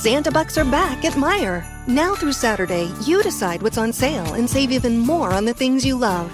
Santa 0.00 0.30
Bucks 0.30 0.56
are 0.56 0.64
back 0.64 1.04
at 1.04 1.12
Meijer. 1.12 1.62
Now 1.86 2.14
through 2.14 2.32
Saturday, 2.32 2.90
you 3.04 3.22
decide 3.22 3.60
what's 3.60 3.76
on 3.76 3.92
sale 3.92 4.32
and 4.32 4.48
save 4.48 4.72
even 4.72 4.96
more 4.96 5.30
on 5.34 5.44
the 5.44 5.52
things 5.52 5.84
you 5.84 5.94
love. 5.94 6.32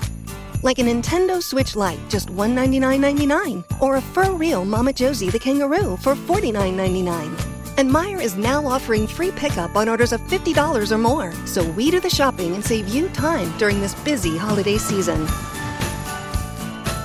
Like 0.62 0.79
a 0.79 0.83
Nintendo 0.83 1.42
Switch 1.42 1.75
Lite, 1.75 1.99
just 2.08 2.29
$199.99, 2.29 3.65
or 3.83 3.97
a 3.97 4.00
FurReal 4.00 4.65
Mama 4.65 4.92
Josie 4.92 5.31
the 5.31 5.41
kangaroo 5.41 5.97
for 5.97 6.15
$49.99. 6.15 7.76
And 7.76 7.91
Meijer 7.91 8.23
is 8.23 8.37
now 8.37 8.64
offering 8.64 9.05
free 9.05 9.33
pickup 9.33 9.75
on 9.75 9.89
orders 9.89 10.12
of 10.12 10.21
$50 10.21 10.93
or 10.93 10.98
more, 10.98 11.33
so 11.45 11.69
we 11.73 11.91
do 11.91 11.98
the 11.98 12.09
shopping 12.09 12.55
and 12.55 12.64
save 12.64 12.87
you 12.87 13.09
time 13.09 13.53
during 13.59 13.80
this 13.80 13.96
busy 14.05 14.39
holiday 14.39 14.79
season. 14.79 15.23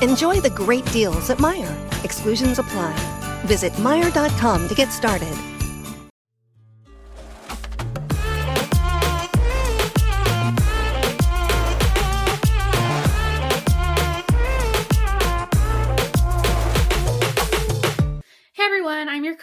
Enjoy 0.03 0.39
the 0.39 0.53
great 0.53 0.85
deals 0.91 1.31
at 1.31 1.39
Meijer. 1.39 2.05
Exclusions 2.05 2.59
apply. 2.59 2.93
Visit 3.47 3.73
Meijer.com 3.73 4.67
to 4.67 4.75
get 4.75 4.91
started. 4.91 5.35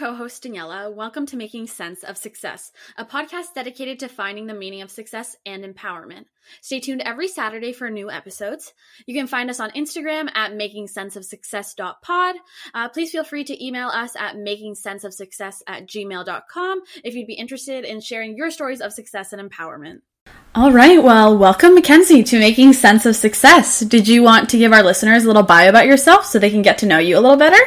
Co 0.09 0.15
host 0.15 0.43
Daniela. 0.43 0.91
Welcome 0.91 1.27
to 1.27 1.37
Making 1.37 1.67
Sense 1.67 2.03
of 2.03 2.17
Success, 2.17 2.73
a 2.97 3.05
podcast 3.05 3.53
dedicated 3.55 3.99
to 3.99 4.09
finding 4.09 4.47
the 4.47 4.55
meaning 4.55 4.81
of 4.81 4.91
success 4.91 5.37
and 5.45 5.63
empowerment. 5.63 6.25
Stay 6.63 6.81
tuned 6.81 7.03
every 7.03 7.29
Saturday 7.29 7.75
for 7.75 7.91
new 7.91 8.11
episodes. 8.11 8.73
You 9.05 9.15
can 9.15 9.27
find 9.27 9.51
us 9.51 9.61
on 9.61 9.71
Instagram 9.73 10.31
at 10.35 10.53
makingsenseofsuccess.pod. 10.53 12.37
Uh, 12.73 12.89
please 12.89 13.11
feel 13.11 13.23
free 13.23 13.45
to 13.45 13.63
email 13.63 13.89
us 13.89 14.17
at 14.17 14.37
makingsenseofsuccess 14.37 15.57
at 15.67 15.87
gmail.com 15.87 16.81
if 17.05 17.15
you'd 17.15 17.27
be 17.27 17.35
interested 17.35 17.85
in 17.85 18.01
sharing 18.01 18.35
your 18.35 18.51
stories 18.51 18.81
of 18.81 18.95
success 18.95 19.35
and 19.35 19.51
empowerment. 19.51 20.01
All 20.55 20.73
right, 20.73 21.03
well, 21.03 21.37
welcome, 21.37 21.75
Mackenzie, 21.75 22.25
to 22.25 22.39
Making 22.39 22.73
Sense 22.73 23.05
of 23.05 23.15
Success. 23.15 23.81
Did 23.81 24.09
you 24.09 24.23
want 24.23 24.49
to 24.51 24.59
give 24.59 24.73
our 24.73 24.83
listeners 24.83 25.25
a 25.25 25.27
little 25.27 25.43
bio 25.43 25.69
about 25.69 25.87
yourself 25.87 26.25
so 26.25 26.39
they 26.39 26.51
can 26.51 26.63
get 26.63 26.79
to 26.79 26.87
know 26.87 26.99
you 26.99 27.19
a 27.19 27.21
little 27.21 27.37
better? 27.37 27.61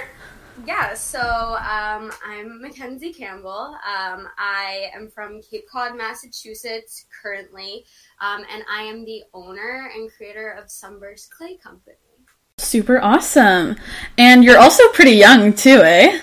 Yeah, 0.72 0.94
so 0.94 1.20
um, 1.20 2.14
I'm 2.26 2.62
Mackenzie 2.62 3.12
Campbell. 3.12 3.76
Um, 3.86 4.30
I 4.38 4.90
am 4.96 5.10
from 5.10 5.42
Cape 5.42 5.68
Cod, 5.70 5.98
Massachusetts 5.98 7.08
currently, 7.22 7.84
um, 8.22 8.46
and 8.50 8.64
I 8.72 8.84
am 8.84 9.04
the 9.04 9.24
owner 9.34 9.92
and 9.94 10.10
creator 10.10 10.52
of 10.52 10.72
Sunburst 10.72 11.30
Clay 11.30 11.58
Company. 11.58 11.98
Super 12.58 13.02
awesome. 13.02 13.76
And 14.18 14.46
you're 14.46 14.58
also 14.58 14.88
pretty 14.94 15.12
young, 15.12 15.52
too, 15.52 15.82
eh? 15.84 16.22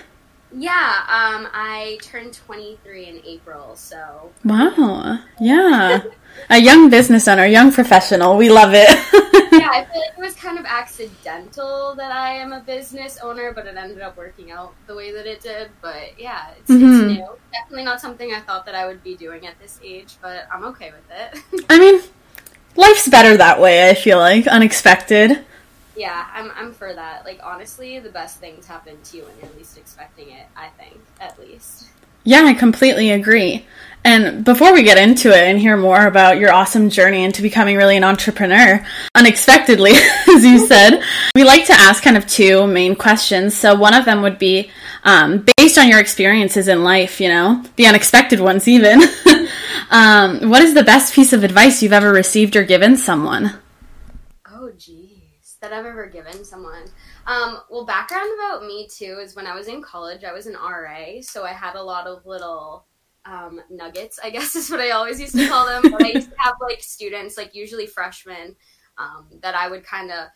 Yeah, 0.57 0.95
um, 1.09 1.47
I 1.53 1.99
turned 2.01 2.33
23 2.33 3.05
in 3.05 3.21
April, 3.27 3.77
so. 3.77 4.33
Wow. 4.47 5.19
Yeah. 5.39 6.05
a 6.49 6.59
young 6.59 6.89
business 6.89 7.29
owner, 7.29 7.45
young 7.45 7.71
professional. 7.71 8.39
We 8.39 8.49
love 8.49 8.71
it. 8.73 8.89
yeah, 9.73 9.81
I 9.81 9.85
feel 9.85 10.01
like 10.01 10.11
it 10.19 10.21
was 10.21 10.35
kind 10.35 10.59
of 10.59 10.65
accidental 10.67 11.95
that 11.97 12.13
I 12.13 12.35
am 12.35 12.53
a 12.53 12.61
business 12.61 13.19
owner, 13.23 13.53
but 13.53 13.67
it 13.67 13.77
ended 13.77 14.01
up 14.01 14.17
working 14.17 14.51
out 14.51 14.75
the 14.87 14.95
way 14.95 15.13
that 15.13 15.27
it 15.27 15.41
did. 15.41 15.71
But 15.81 16.19
yeah, 16.19 16.51
it's, 16.59 16.71
Mhm. 16.71 16.77
it's 16.77 17.19
new. 17.19 17.29
Definitely 17.53 17.85
not 17.85 18.01
something 18.01 18.33
I 18.33 18.41
thought 18.41 18.67
that 18.67 18.75
I 18.75 18.87
would 18.87 19.03
be 19.03 19.17
doing 19.17 19.47
at 19.47 19.59
this 19.61 19.79
age, 19.83 20.17
but 20.21 20.47
I'm 20.53 20.65
okay 20.67 20.93
with 20.93 21.11
it. 21.55 21.65
I 21.71 21.79
mean, 21.79 22.01
life's 22.77 23.09
better 23.09 23.37
that 23.37 23.61
way, 23.61 23.89
I 23.91 23.95
feel 23.95 24.19
like. 24.19 24.47
Unexpected. 24.47 25.45
yeah, 25.97 26.27
I'm, 26.33 26.53
I'm 26.57 26.73
for 26.73 26.95
that. 26.95 27.25
Like, 27.25 27.41
honestly, 27.43 27.99
the 27.99 28.11
best 28.11 28.39
things 28.39 28.67
happen 28.67 28.97
to 29.03 29.17
you 29.17 29.25
when 29.25 29.33
you're 29.43 29.59
least 29.59 29.77
expecting 29.77 30.31
it, 30.31 30.47
I 30.57 30.69
think, 30.79 30.97
at 31.21 31.39
least. 31.41 31.89
Yeah, 32.25 32.43
I 32.45 32.55
completely 32.55 33.11
agree. 33.11 33.67
And 34.05 34.45
before 34.45 34.73
we 34.73 34.83
get 34.83 34.97
into 34.97 35.29
it 35.29 35.49
and 35.49 35.59
hear 35.59 35.77
more 35.77 36.07
about 36.07 36.39
your 36.39 36.53
awesome 36.53 36.89
journey 36.89 37.25
into 37.25 37.43
becoming 37.43 37.77
really 37.77 37.97
an 37.97 38.05
entrepreneur, 38.05 38.85
unexpectedly, 39.15 39.93
as 40.29 40.45
you 40.45 40.67
said, 40.67 41.03
we 41.35 41.45
like 41.45 41.67
to 41.67 41.75
ask 41.75 42.03
kind 42.03 42.17
of 42.17 42.27
two 42.27 42.67
main 42.67 42.95
questions. 42.95 43.57
So 43.57 43.75
one 43.75 43.95
of 43.95 44.05
them 44.05 44.23
would 44.23 44.39
be 44.39 44.71
um, 45.05 45.45
based 45.57 45.79
on 45.79 45.89
your 45.89 46.01
experiences 46.01 46.69
in 46.69 46.85
life, 46.85 47.21
you 47.21 47.29
know, 47.29 47.65
the 47.77 47.87
unexpected 47.87 48.41
ones 48.41 48.69
even. 48.69 49.03
um, 49.91 50.49
what 50.49 50.63
is 50.63 50.75
the 50.75 50.85
best 50.85 51.15
piece 51.15 51.33
of 51.33 51.45
advice 51.45 51.83
you've 51.83 51.93
ever 51.93 52.13
received 52.13 52.57
or 52.57 52.65
given 52.65 52.97
someone? 52.97 53.59
Oh, 54.51 54.71
geez. 54.77 55.57
That 55.61 55.73
I've 55.73 55.87
ever 55.87 56.07
given 56.07 56.45
someone. 56.45 56.85
Um, 57.27 57.59
well, 57.69 57.85
background 57.85 58.31
about 58.39 58.63
me, 58.63 58.89
too, 58.89 59.19
is 59.23 59.37
when 59.37 59.47
I 59.47 59.55
was 59.55 59.69
in 59.69 59.83
college, 59.83 60.25
I 60.25 60.33
was 60.33 60.47
an 60.47 60.55
RA, 60.55 61.21
so 61.21 61.45
I 61.45 61.53
had 61.53 61.75
a 61.75 61.83
lot 61.83 62.07
of 62.07 62.25
little 62.25 62.87
um, 63.29 63.61
nuggets, 63.71 64.19
I 64.23 64.31
guess 64.31 64.57
is 64.57 64.71
what 64.71 64.81
I 64.81 64.91
always 64.91 65.21
used 65.21 65.37
to 65.37 65.49
call 65.49 65.67
them. 65.67 65.93
but 65.93 66.05
I 66.05 66.09
used 66.09 66.31
to 66.31 66.37
have, 66.39 66.55
like, 66.61 66.83
students, 66.83 67.37
like, 67.37 67.55
usually 67.55 67.87
freshmen, 67.87 68.57
um, 68.97 69.29
that 69.43 69.55
I 69.55 69.69
would 69.69 69.85
kind 69.85 70.11
of 70.11 70.29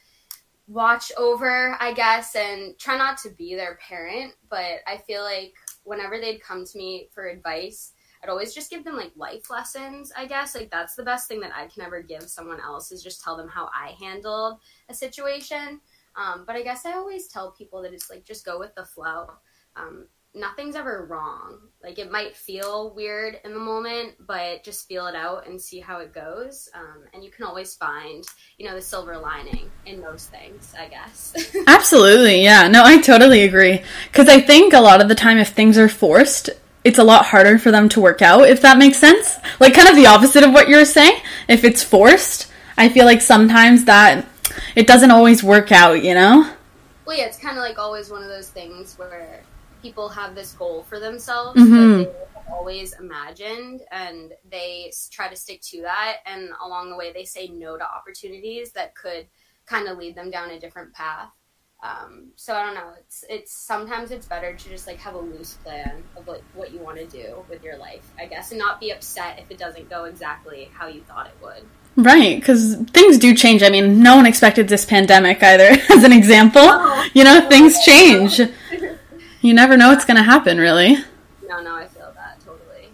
watch 0.69 1.10
over, 1.16 1.76
I 1.80 1.92
guess, 1.92 2.36
and 2.36 2.78
try 2.78 2.97
not 2.97 3.19
to 3.19 3.30
be 3.30 3.54
their 3.54 3.78
parent. 3.86 4.34
But 4.48 4.80
I 4.86 4.98
feel 4.98 5.22
like 5.22 5.54
whenever 5.84 6.20
they'd 6.20 6.42
come 6.42 6.64
to 6.64 6.78
me 6.78 7.08
for 7.12 7.26
advice, 7.26 7.92
I'd 8.22 8.30
always 8.30 8.54
just 8.54 8.70
give 8.70 8.84
them 8.84 8.97
like 8.97 9.10
life 9.16 9.50
lessons, 9.50 10.12
I 10.16 10.26
guess. 10.26 10.54
Like 10.54 10.70
that's 10.70 10.94
the 10.94 11.03
best 11.03 11.26
thing 11.26 11.41
that 11.41 11.50
I 11.54 11.66
can 11.66 11.82
ever 11.82 12.00
give 12.03 12.22
someone 12.22 12.60
else 12.60 12.92
is 12.92 13.03
just 13.03 13.22
tell 13.22 13.36
them 13.36 13.48
how 13.48 13.69
I 13.74 13.94
handled 14.00 14.60
a 14.88 14.94
situation. 14.94 15.80
Um, 16.14 16.44
but 16.47 16.54
I 16.54 16.62
guess 16.62 16.86
I 16.86 16.92
always 16.92 17.26
tell 17.26 17.50
people 17.50 17.82
that 17.82 17.92
it's 17.92 18.10
like 18.10 18.24
just 18.24 18.44
go 18.44 18.60
with 18.60 18.74
the 18.76 18.84
flow. 18.84 19.30
Um, 19.74 20.06
nothing's 20.34 20.76
ever 20.76 21.06
wrong. 21.09 21.59
Like 21.82 21.98
it 21.98 22.10
might 22.10 22.37
feel 22.37 22.93
weird 22.94 23.41
in 23.44 23.53
the 23.53 23.59
moment, 23.59 24.15
but 24.26 24.62
just 24.62 24.88
feel 24.88 25.06
it 25.06 25.15
out 25.15 25.47
and 25.47 25.60
see 25.60 25.81
how 25.81 25.98
it 25.98 26.12
goes. 26.12 26.69
Um, 26.75 27.03
and 27.12 27.25
you 27.25 27.31
can 27.31 27.44
always 27.44 27.75
find, 27.75 28.25
you 28.56 28.69
know, 28.69 28.75
the 28.75 28.82
silver 28.82 29.19
lining 29.19 29.71
in 29.84 30.00
those 30.00 30.26
things, 30.26 30.75
I 30.78 30.88
guess. 30.88 31.34
Absolutely, 31.66 32.42
yeah. 32.42 32.69
No, 32.69 32.84
I 32.84 33.00
totally 33.00 33.42
agree. 33.42 33.82
Because 34.10 34.28
I 34.28 34.41
think 34.41 34.72
a 34.72 34.81
lot 34.81 35.00
of 35.00 35.09
the 35.09 35.15
time, 35.15 35.38
if 35.38 35.48
things 35.48 35.76
are 35.76 35.88
forced, 35.88 36.50
it's 36.84 36.98
a 36.98 37.04
lot 37.04 37.26
harder 37.26 37.59
for 37.59 37.71
them 37.71 37.88
to 37.91 38.00
work 38.00 38.22
out, 38.22 38.48
if 38.48 38.62
that 38.62 38.78
makes 38.78 38.98
sense. 38.98 39.38
Like, 39.60 39.75
kind 39.75 39.88
of 39.88 39.97
the 39.97 40.06
opposite 40.06 40.44
of 40.44 40.53
what 40.53 40.69
you're 40.69 40.84
saying. 40.84 41.21
If 41.48 41.65
it's 41.65 41.82
forced, 41.82 42.50
I 42.76 42.88
feel 42.88 43.04
like 43.04 43.21
sometimes 43.21 43.84
that 43.84 44.26
it 44.76 44.87
doesn't 44.87 45.10
always 45.10 45.42
work 45.42 45.72
out, 45.72 46.03
you 46.03 46.15
know? 46.15 46.48
Well, 47.04 47.16
yeah, 47.16 47.26
it's 47.26 47.38
kind 47.38 47.56
of 47.56 47.62
like 47.62 47.78
always 47.78 48.10
one 48.10 48.22
of 48.22 48.28
those 48.28 48.48
things 48.48 48.98
where 48.98 49.42
people 49.82 50.09
have 50.09 50.34
this 50.34 50.53
goal 50.53 50.84
for 50.84 50.98
themselves 51.00 51.60
Mhm. 51.60 51.70
that 51.70 52.10
they 52.10 52.19
have 52.38 52.53
always 52.53 52.93
imagined, 52.94 53.82
and 53.91 54.32
they 54.48 54.93
try 55.10 55.28
to 55.28 55.37
stick 55.37 55.60
to 55.62 55.82
that. 55.82 56.19
And 56.25 56.50
along 56.65 56.91
the 56.91 56.97
way, 56.97 57.12
they 57.12 57.25
say 57.25 57.48
no 57.48 57.76
to 57.76 57.84
opportunities 57.84 58.72
that 58.72 58.94
could 58.94 59.26
kind 59.66 59.88
of 59.88 59.98
lead 59.98 60.15
them 60.15 60.31
down 60.31 60.50
a 60.50 60.59
different 60.60 60.92
path. 60.94 61.28
Um, 61.84 62.28
so 62.37 62.54
I 62.54 62.65
don't 62.65 62.75
know. 62.75 62.92
It's 63.00 63.25
it's 63.28 63.53
sometimes 63.53 64.12
it's 64.12 64.26
better 64.26 64.54
to 64.54 64.69
just 64.69 64.87
like 64.87 64.98
have 64.98 65.15
a 65.15 65.19
loose 65.19 65.54
plan 65.65 66.04
of 66.16 66.28
like 66.28 66.44
what 66.54 66.72
you 66.72 66.78
want 66.78 66.97
to 66.98 67.06
do 67.06 67.44
with 67.48 67.65
your 67.65 67.76
life, 67.76 68.04
I 68.19 68.26
guess, 68.26 68.53
and 68.53 68.59
not 68.60 68.78
be 68.78 68.92
upset 68.92 69.41
if 69.41 69.50
it 69.50 69.59
doesn't 69.59 69.91
go 69.91 70.04
exactly 70.04 70.71
how 70.72 70.87
you 70.87 71.03
thought 71.03 71.26
it 71.26 71.34
would. 71.42 71.65
Right, 71.97 72.38
because 72.38 72.76
things 72.92 73.19
do 73.19 73.34
change. 73.34 73.62
I 73.65 73.69
mean, 73.69 74.00
no 74.03 74.15
one 74.16 74.26
expected 74.26 74.69
this 74.69 74.84
pandemic 74.84 75.42
either, 75.42 75.76
as 75.91 76.04
an 76.04 76.12
example. 76.12 76.62
You 77.15 77.25
know, 77.25 77.48
things 77.48 77.76
change. 77.84 78.41
You 79.42 79.54
never 79.54 79.76
know 79.76 79.88
what's 79.88 80.04
going 80.04 80.16
to 80.16 80.22
happen, 80.22 80.58
really. 80.58 80.97
No, 81.47 81.60
no, 81.60 81.75
I 81.75 81.88
feel 81.88 82.12
that 82.14 82.38
totally. 82.44 82.88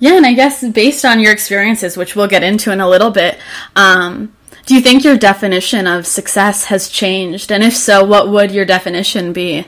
Yeah, 0.00 0.16
and 0.16 0.26
I 0.26 0.34
guess 0.34 0.66
based 0.68 1.04
on 1.04 1.20
your 1.20 1.32
experiences, 1.32 1.96
which 1.96 2.16
we'll 2.16 2.26
get 2.26 2.42
into 2.42 2.72
in 2.72 2.80
a 2.80 2.88
little 2.88 3.12
bit, 3.12 3.38
um, 3.76 4.34
do 4.66 4.74
you 4.74 4.80
think 4.80 5.04
your 5.04 5.16
definition 5.16 5.86
of 5.86 6.04
success 6.04 6.64
has 6.64 6.88
changed? 6.88 7.52
And 7.52 7.62
if 7.62 7.74
so, 7.76 8.04
what 8.04 8.30
would 8.30 8.50
your 8.50 8.64
definition 8.64 9.32
be? 9.32 9.64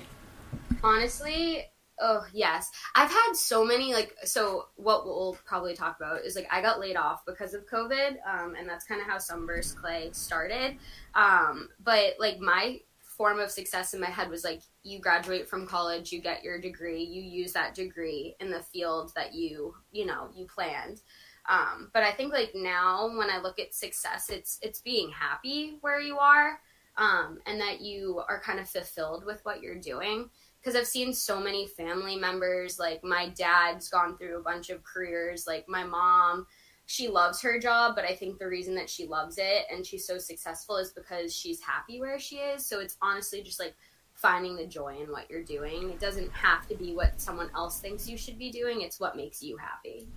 Honestly, 0.82 1.64
oh 2.00 2.24
yes. 2.32 2.68
I've 2.96 3.10
had 3.10 3.34
so 3.34 3.64
many 3.64 3.94
like 3.94 4.12
so 4.24 4.66
what 4.74 5.04
we'll 5.06 5.38
probably 5.44 5.74
talk 5.74 5.96
about 6.00 6.24
is 6.24 6.34
like 6.34 6.48
I 6.50 6.60
got 6.60 6.80
laid 6.80 6.96
off 6.96 7.24
because 7.26 7.54
of 7.54 7.64
COVID, 7.66 8.16
um, 8.26 8.56
and 8.58 8.68
that's 8.68 8.84
kind 8.84 9.00
of 9.00 9.06
how 9.06 9.18
Sunburst 9.18 9.78
Clay 9.78 10.10
started. 10.12 10.76
Um, 11.14 11.68
but 11.84 12.14
like 12.18 12.40
my 12.40 12.80
form 13.18 13.40
of 13.40 13.50
success 13.50 13.92
in 13.92 14.00
my 14.00 14.06
head 14.06 14.30
was 14.30 14.44
like 14.44 14.62
you 14.84 15.00
graduate 15.00 15.48
from 15.48 15.66
college, 15.66 16.12
you 16.12 16.22
get 16.22 16.44
your 16.44 16.58
degree, 16.60 17.02
you 17.02 17.20
use 17.20 17.52
that 17.52 17.74
degree 17.74 18.36
in 18.40 18.50
the 18.50 18.62
field 18.62 19.12
that 19.16 19.34
you 19.34 19.74
you 19.92 20.06
know 20.06 20.28
you 20.34 20.46
planned. 20.46 21.02
Um, 21.48 21.90
but 21.92 22.02
I 22.02 22.12
think 22.12 22.32
like 22.32 22.52
now 22.54 23.08
when 23.18 23.28
I 23.30 23.40
look 23.40 23.58
at 23.58 23.74
success, 23.74 24.30
it's 24.30 24.58
it's 24.62 24.80
being 24.80 25.10
happy 25.10 25.78
where 25.80 26.00
you 26.00 26.18
are, 26.18 26.60
um, 26.96 27.38
and 27.46 27.60
that 27.60 27.80
you 27.80 28.22
are 28.28 28.40
kind 28.40 28.60
of 28.60 28.70
fulfilled 28.70 29.24
with 29.26 29.40
what 29.44 29.60
you're 29.62 29.80
doing 29.80 30.30
because 30.60 30.76
I've 30.76 30.86
seen 30.86 31.12
so 31.12 31.40
many 31.40 31.66
family 31.66 32.16
members. 32.16 32.78
Like 32.78 33.02
my 33.02 33.30
dad's 33.30 33.88
gone 33.88 34.16
through 34.16 34.38
a 34.38 34.42
bunch 34.42 34.70
of 34.70 34.84
careers. 34.84 35.46
Like 35.46 35.68
my 35.68 35.84
mom, 35.84 36.46
she 36.90 37.06
loves 37.06 37.42
her 37.42 37.60
job, 37.60 37.94
but 37.94 38.06
I 38.06 38.14
think 38.14 38.38
the 38.38 38.48
reason 38.48 38.74
that 38.76 38.88
she 38.88 39.06
loves 39.06 39.36
it 39.36 39.66
and 39.70 39.84
she's 39.84 40.06
so 40.06 40.16
successful 40.16 40.78
is 40.78 40.90
because 40.90 41.36
she's 41.36 41.60
happy 41.60 42.00
where 42.00 42.18
she 42.18 42.36
is. 42.36 42.64
So 42.64 42.80
it's 42.80 42.96
honestly 43.02 43.42
just 43.42 43.60
like 43.60 43.76
finding 44.14 44.56
the 44.56 44.66
joy 44.66 44.96
in 44.98 45.12
what 45.12 45.30
you're 45.30 45.44
doing. 45.44 45.90
It 45.90 46.00
doesn't 46.00 46.32
have 46.32 46.66
to 46.68 46.74
be 46.74 46.94
what 46.94 47.20
someone 47.20 47.50
else 47.54 47.78
thinks 47.78 48.08
you 48.08 48.16
should 48.16 48.38
be 48.38 48.50
doing, 48.50 48.80
it's 48.80 48.98
what 48.98 49.16
makes 49.16 49.42
you 49.42 49.58
happy. 49.58 50.08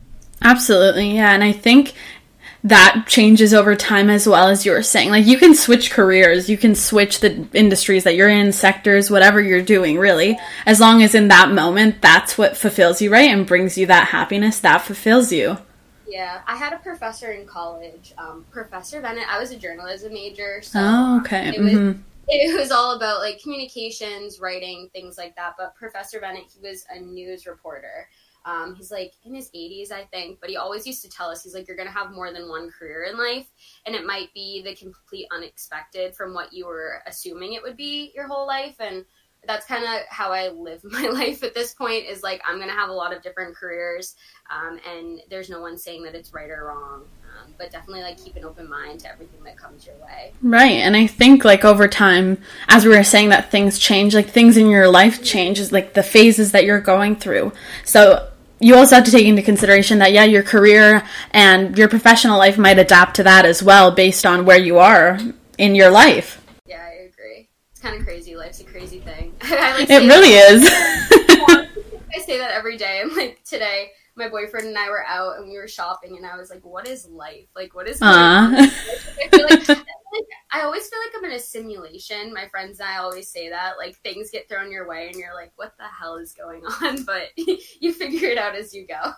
Absolutely, 0.42 1.14
yeah. 1.14 1.34
And 1.34 1.44
I 1.44 1.52
think 1.52 1.94
that 2.64 3.04
changes 3.06 3.54
over 3.54 3.76
time 3.76 4.10
as 4.10 4.26
well 4.26 4.48
as 4.48 4.66
you 4.66 4.72
were 4.72 4.82
saying. 4.82 5.10
Like 5.10 5.26
you 5.26 5.38
can 5.38 5.54
switch 5.54 5.92
careers, 5.92 6.50
you 6.50 6.58
can 6.58 6.74
switch 6.74 7.20
the 7.20 7.50
industries 7.54 8.06
that 8.06 8.16
you're 8.16 8.30
in, 8.30 8.54
sectors, 8.54 9.12
whatever 9.12 9.42
you're 9.42 9.62
doing, 9.62 9.98
really. 9.98 10.40
As 10.66 10.80
long 10.80 11.04
as 11.04 11.16
in 11.16 11.28
that 11.28 11.52
moment 11.52 12.02
that's 12.02 12.38
what 12.38 12.56
fulfills 12.56 13.02
you, 13.02 13.12
right? 13.12 13.30
And 13.30 13.46
brings 13.46 13.78
you 13.78 13.88
that 13.88 14.08
happiness, 14.08 14.60
that 14.60 14.84
fulfills 14.84 15.34
you. 15.34 15.58
Yeah, 16.12 16.42
I 16.46 16.58
had 16.58 16.74
a 16.74 16.78
professor 16.80 17.32
in 17.32 17.48
college, 17.48 18.14
um, 18.18 18.46
Professor 18.52 19.02
Bennett. 19.02 19.28
I 19.30 19.40
was 19.40 19.52
a 19.52 19.58
journalism 19.58 20.14
major, 20.14 20.62
so 20.62 20.80
oh, 20.82 21.20
okay. 21.22 21.50
it 21.56 21.62
was 21.62 21.72
mm-hmm. 21.72 22.02
it 22.28 22.60
was 22.60 22.70
all 22.70 22.98
about 22.98 23.20
like 23.20 23.42
communications, 23.42 24.40
writing, 24.42 24.90
things 24.92 25.18
like 25.18 25.36
that. 25.38 25.56
But 25.58 25.74
Professor 25.76 26.20
Bennett, 26.20 26.52
he 26.54 26.68
was 26.68 26.86
a 26.94 27.00
news 27.00 27.48
reporter, 27.48 28.10
um, 28.46 28.76
he's 28.76 28.92
like 28.92 29.14
in 29.24 29.36
his 29.36 29.50
80s, 29.52 29.92
I 29.92 30.04
think, 30.06 30.40
but 30.40 30.50
he 30.50 30.58
always 30.58 30.88
used 30.88 31.04
to 31.04 31.10
tell 31.10 31.30
us, 31.30 31.44
he's 31.44 31.54
like, 31.54 31.68
you're 31.68 31.78
going 31.78 31.88
to 31.88 31.94
have 31.94 32.12
more 32.12 32.34
than 32.34 32.50
one 32.50 32.72
career 32.72 33.04
in 33.04 33.18
life. 33.18 33.48
And 33.86 33.96
it 33.96 34.06
might 34.06 34.34
be 34.34 34.64
the 34.64 34.76
complete 34.76 35.28
unexpected 35.32 36.16
from 36.16 36.34
what 36.34 36.52
you 36.52 36.66
were 36.66 37.04
assuming 37.06 37.54
it 37.54 37.62
would 37.62 37.78
be 37.78 38.12
your 38.16 38.28
whole 38.28 38.48
life. 38.48 38.76
And 38.80 39.06
that's 39.48 39.66
kind 39.66 39.84
of 39.84 40.06
how 40.10 40.32
I 40.32 40.50
live 40.50 40.84
my 40.84 41.08
life 41.08 41.44
at 41.44 41.54
this 41.54 41.74
point 41.74 42.06
is 42.06 42.24
like, 42.24 42.42
I'm 42.48 42.60
to 42.60 42.68
have 42.70 42.90
a 42.90 42.94
lot 42.94 43.16
of 43.16 43.22
different 43.22 43.56
careers. 43.56 44.16
Um, 44.50 44.80
and 44.88 45.22
there's 45.30 45.50
no 45.50 45.62
one 45.62 45.78
saying 45.78 46.04
that 46.04 46.16
it's 46.16 46.34
right 46.34 46.50
or 46.50 46.66
wrong. 46.66 47.04
Um, 47.40 47.54
but 47.58 47.72
definitely 47.72 48.04
like 48.04 48.22
keep 48.22 48.36
an 48.36 48.44
open 48.44 48.70
mind 48.70 49.00
to 49.02 49.10
everything 49.10 49.44
that 49.44 49.58
comes 49.58 49.86
your 49.86 49.96
way. 49.96 50.34
Right. 50.42 50.74
And 50.74 50.98
I 50.98 51.08
think 51.08 51.46
like 51.46 51.64
over 51.64 51.88
time, 51.88 52.38
as 52.68 52.86
we 52.86 52.96
were 52.96 53.04
saying 53.04 53.30
that 53.30 53.50
things 53.50 53.80
change, 53.80 54.14
like 54.14 54.30
things 54.30 54.58
in 54.58 54.70
your 54.70 54.90
life 54.90 55.24
change 55.24 55.58
is 55.58 55.72
like 55.72 55.94
the 55.94 56.04
phases 56.04 56.52
that 56.52 56.66
you're 56.66 56.82
going 56.82 57.16
through. 57.16 57.54
So 57.86 58.30
you 58.60 58.76
also 58.76 58.96
have 58.96 59.06
to 59.06 59.12
take 59.12 59.26
into 59.26 59.42
consideration 59.42 60.00
that 60.00 60.12
yeah 60.12 60.24
your 60.24 60.44
career 60.44 61.04
and 61.32 61.78
your 61.78 61.88
professional 61.88 62.38
life 62.38 62.58
might 62.58 62.78
adapt 62.78 63.16
to 63.16 63.24
that 63.24 63.44
as 63.46 63.64
well 63.64 63.92
based 63.92 64.26
on 64.26 64.46
where 64.46 64.60
you 64.60 64.78
are 64.78 65.20
in 65.58 65.74
your 65.74 65.90
life 65.90 66.41
it's 67.82 67.88
kind 67.88 68.00
of 68.00 68.06
crazy 68.06 68.36
life's 68.36 68.60
a 68.60 68.64
crazy 68.64 69.00
thing 69.00 69.34
like 69.50 69.90
it 69.90 70.08
really 70.08 70.34
is 70.34 70.64
i 72.14 72.20
say 72.20 72.38
that 72.38 72.52
every 72.52 72.78
day 72.78 73.02
i'm 73.02 73.16
like 73.16 73.44
today 73.44 73.92
my 74.16 74.28
boyfriend 74.28 74.68
and 74.68 74.78
I 74.78 74.90
were 74.90 75.06
out 75.06 75.38
and 75.38 75.48
we 75.48 75.58
were 75.58 75.70
shopping, 75.70 76.18
and 76.18 76.26
I 76.26 76.38
was 76.38 76.50
like, 76.50 76.66
"What 76.66 76.86
is 76.86 77.08
life? 77.08 77.48
Like, 77.56 77.74
what 77.74 77.88
is?" 77.88 78.02
Uh. 78.02 78.06
I, 78.06 78.72
like, 79.32 79.70
like, 79.70 79.78
I 80.52 80.64
always 80.64 80.88
feel 80.90 81.00
like 81.00 81.14
I'm 81.18 81.24
in 81.26 81.32
a 81.32 81.40
simulation. 81.40 82.34
My 82.34 82.48
friends 82.50 82.82
and 82.82 82.90
I 82.90 82.98
always 82.98 83.30
say 83.30 83.50
that. 83.50 83.78
Like, 83.78 83.96
things 84.00 84.30
get 84.30 84.50
thrown 84.50 84.70
your 84.70 84.86
way, 84.86 85.08
and 85.08 85.16
you're 85.16 85.34
like, 85.34 85.54
"What 85.56 85.74
the 85.78 85.86
hell 85.86 86.18
is 86.18 86.34
going 86.34 86.62
on?" 86.82 87.04
But 87.04 87.30
you 87.38 87.94
figure 87.94 88.28
it 88.28 88.38
out 88.38 88.54
as 88.54 88.74
you 88.74 88.86
go. 88.86 89.14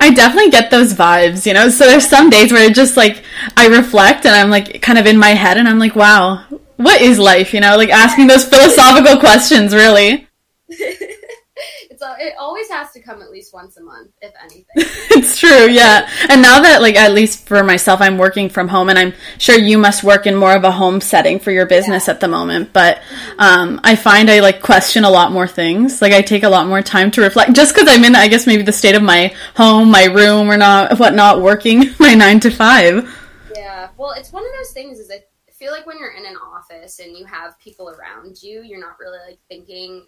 I 0.00 0.12
definitely 0.12 0.50
get 0.50 0.70
those 0.70 0.92
vibes, 0.92 1.46
you 1.46 1.54
know. 1.54 1.70
So 1.70 1.86
there's 1.86 2.06
some 2.06 2.28
days 2.28 2.52
where 2.52 2.62
it 2.62 2.74
just 2.74 2.96
like 2.96 3.22
I 3.56 3.68
reflect, 3.68 4.26
and 4.26 4.34
I'm 4.34 4.50
like 4.50 4.82
kind 4.82 4.98
of 4.98 5.06
in 5.06 5.16
my 5.16 5.30
head, 5.30 5.56
and 5.56 5.66
I'm 5.66 5.78
like, 5.78 5.96
"Wow, 5.96 6.44
what 6.76 7.00
is 7.00 7.18
life?" 7.18 7.54
You 7.54 7.60
know, 7.60 7.76
like 7.76 7.90
asking 7.90 8.26
those 8.26 8.44
philosophical 8.44 9.18
questions, 9.18 9.74
really 9.74 10.28
it's 10.68 12.02
it 12.20 12.34
always 12.38 12.68
has 12.68 12.92
to 12.92 13.00
come 13.00 13.22
at 13.22 13.30
least 13.30 13.54
once 13.54 13.76
a 13.78 13.82
month, 13.82 14.10
if 14.20 14.32
anything. 14.42 14.64
it's 14.74 15.38
true, 15.38 15.66
yeah. 15.68 16.08
And 16.28 16.42
now 16.42 16.60
that, 16.60 16.82
like, 16.82 16.94
at 16.94 17.12
least 17.12 17.46
for 17.46 17.62
myself, 17.62 18.00
I'm 18.00 18.18
working 18.18 18.48
from 18.48 18.68
home, 18.68 18.90
and 18.90 18.98
I'm 18.98 19.14
sure 19.38 19.58
you 19.58 19.78
must 19.78 20.04
work 20.04 20.26
in 20.26 20.34
more 20.34 20.54
of 20.54 20.64
a 20.64 20.70
home 20.70 21.00
setting 21.00 21.38
for 21.38 21.50
your 21.50 21.66
business 21.66 22.06
yeah. 22.06 22.14
at 22.14 22.20
the 22.20 22.28
moment. 22.28 22.72
But 22.72 23.00
um, 23.38 23.80
I 23.82 23.96
find 23.96 24.30
I 24.30 24.40
like 24.40 24.60
question 24.60 25.04
a 25.04 25.10
lot 25.10 25.32
more 25.32 25.46
things. 25.46 26.02
Like, 26.02 26.12
I 26.12 26.20
take 26.20 26.42
a 26.42 26.48
lot 26.48 26.66
more 26.66 26.82
time 26.82 27.10
to 27.12 27.22
reflect, 27.22 27.54
just 27.54 27.74
because 27.74 27.88
I'm 27.88 28.04
in, 28.04 28.14
I 28.14 28.28
guess, 28.28 28.46
maybe 28.46 28.62
the 28.62 28.72
state 28.72 28.94
of 28.94 29.02
my 29.02 29.34
home, 29.54 29.90
my 29.90 30.04
room, 30.04 30.50
or 30.50 30.56
not 30.56 30.98
whatnot, 30.98 31.40
working 31.40 31.94
my 31.98 32.14
nine 32.14 32.40
to 32.40 32.50
five. 32.50 33.10
Yeah, 33.54 33.88
well, 33.96 34.12
it's 34.12 34.32
one 34.32 34.44
of 34.44 34.52
those 34.58 34.72
things. 34.72 34.98
Is 34.98 35.10
I 35.10 35.22
feel 35.58 35.72
like 35.72 35.86
when 35.86 35.98
you're 35.98 36.12
in 36.12 36.26
an 36.26 36.36
office 36.36 36.98
and 36.98 37.16
you 37.16 37.24
have 37.24 37.58
people 37.58 37.88
around 37.90 38.42
you, 38.42 38.62
you're 38.62 38.80
not 38.80 38.98
really 38.98 39.18
like 39.26 39.38
thinking 39.48 40.06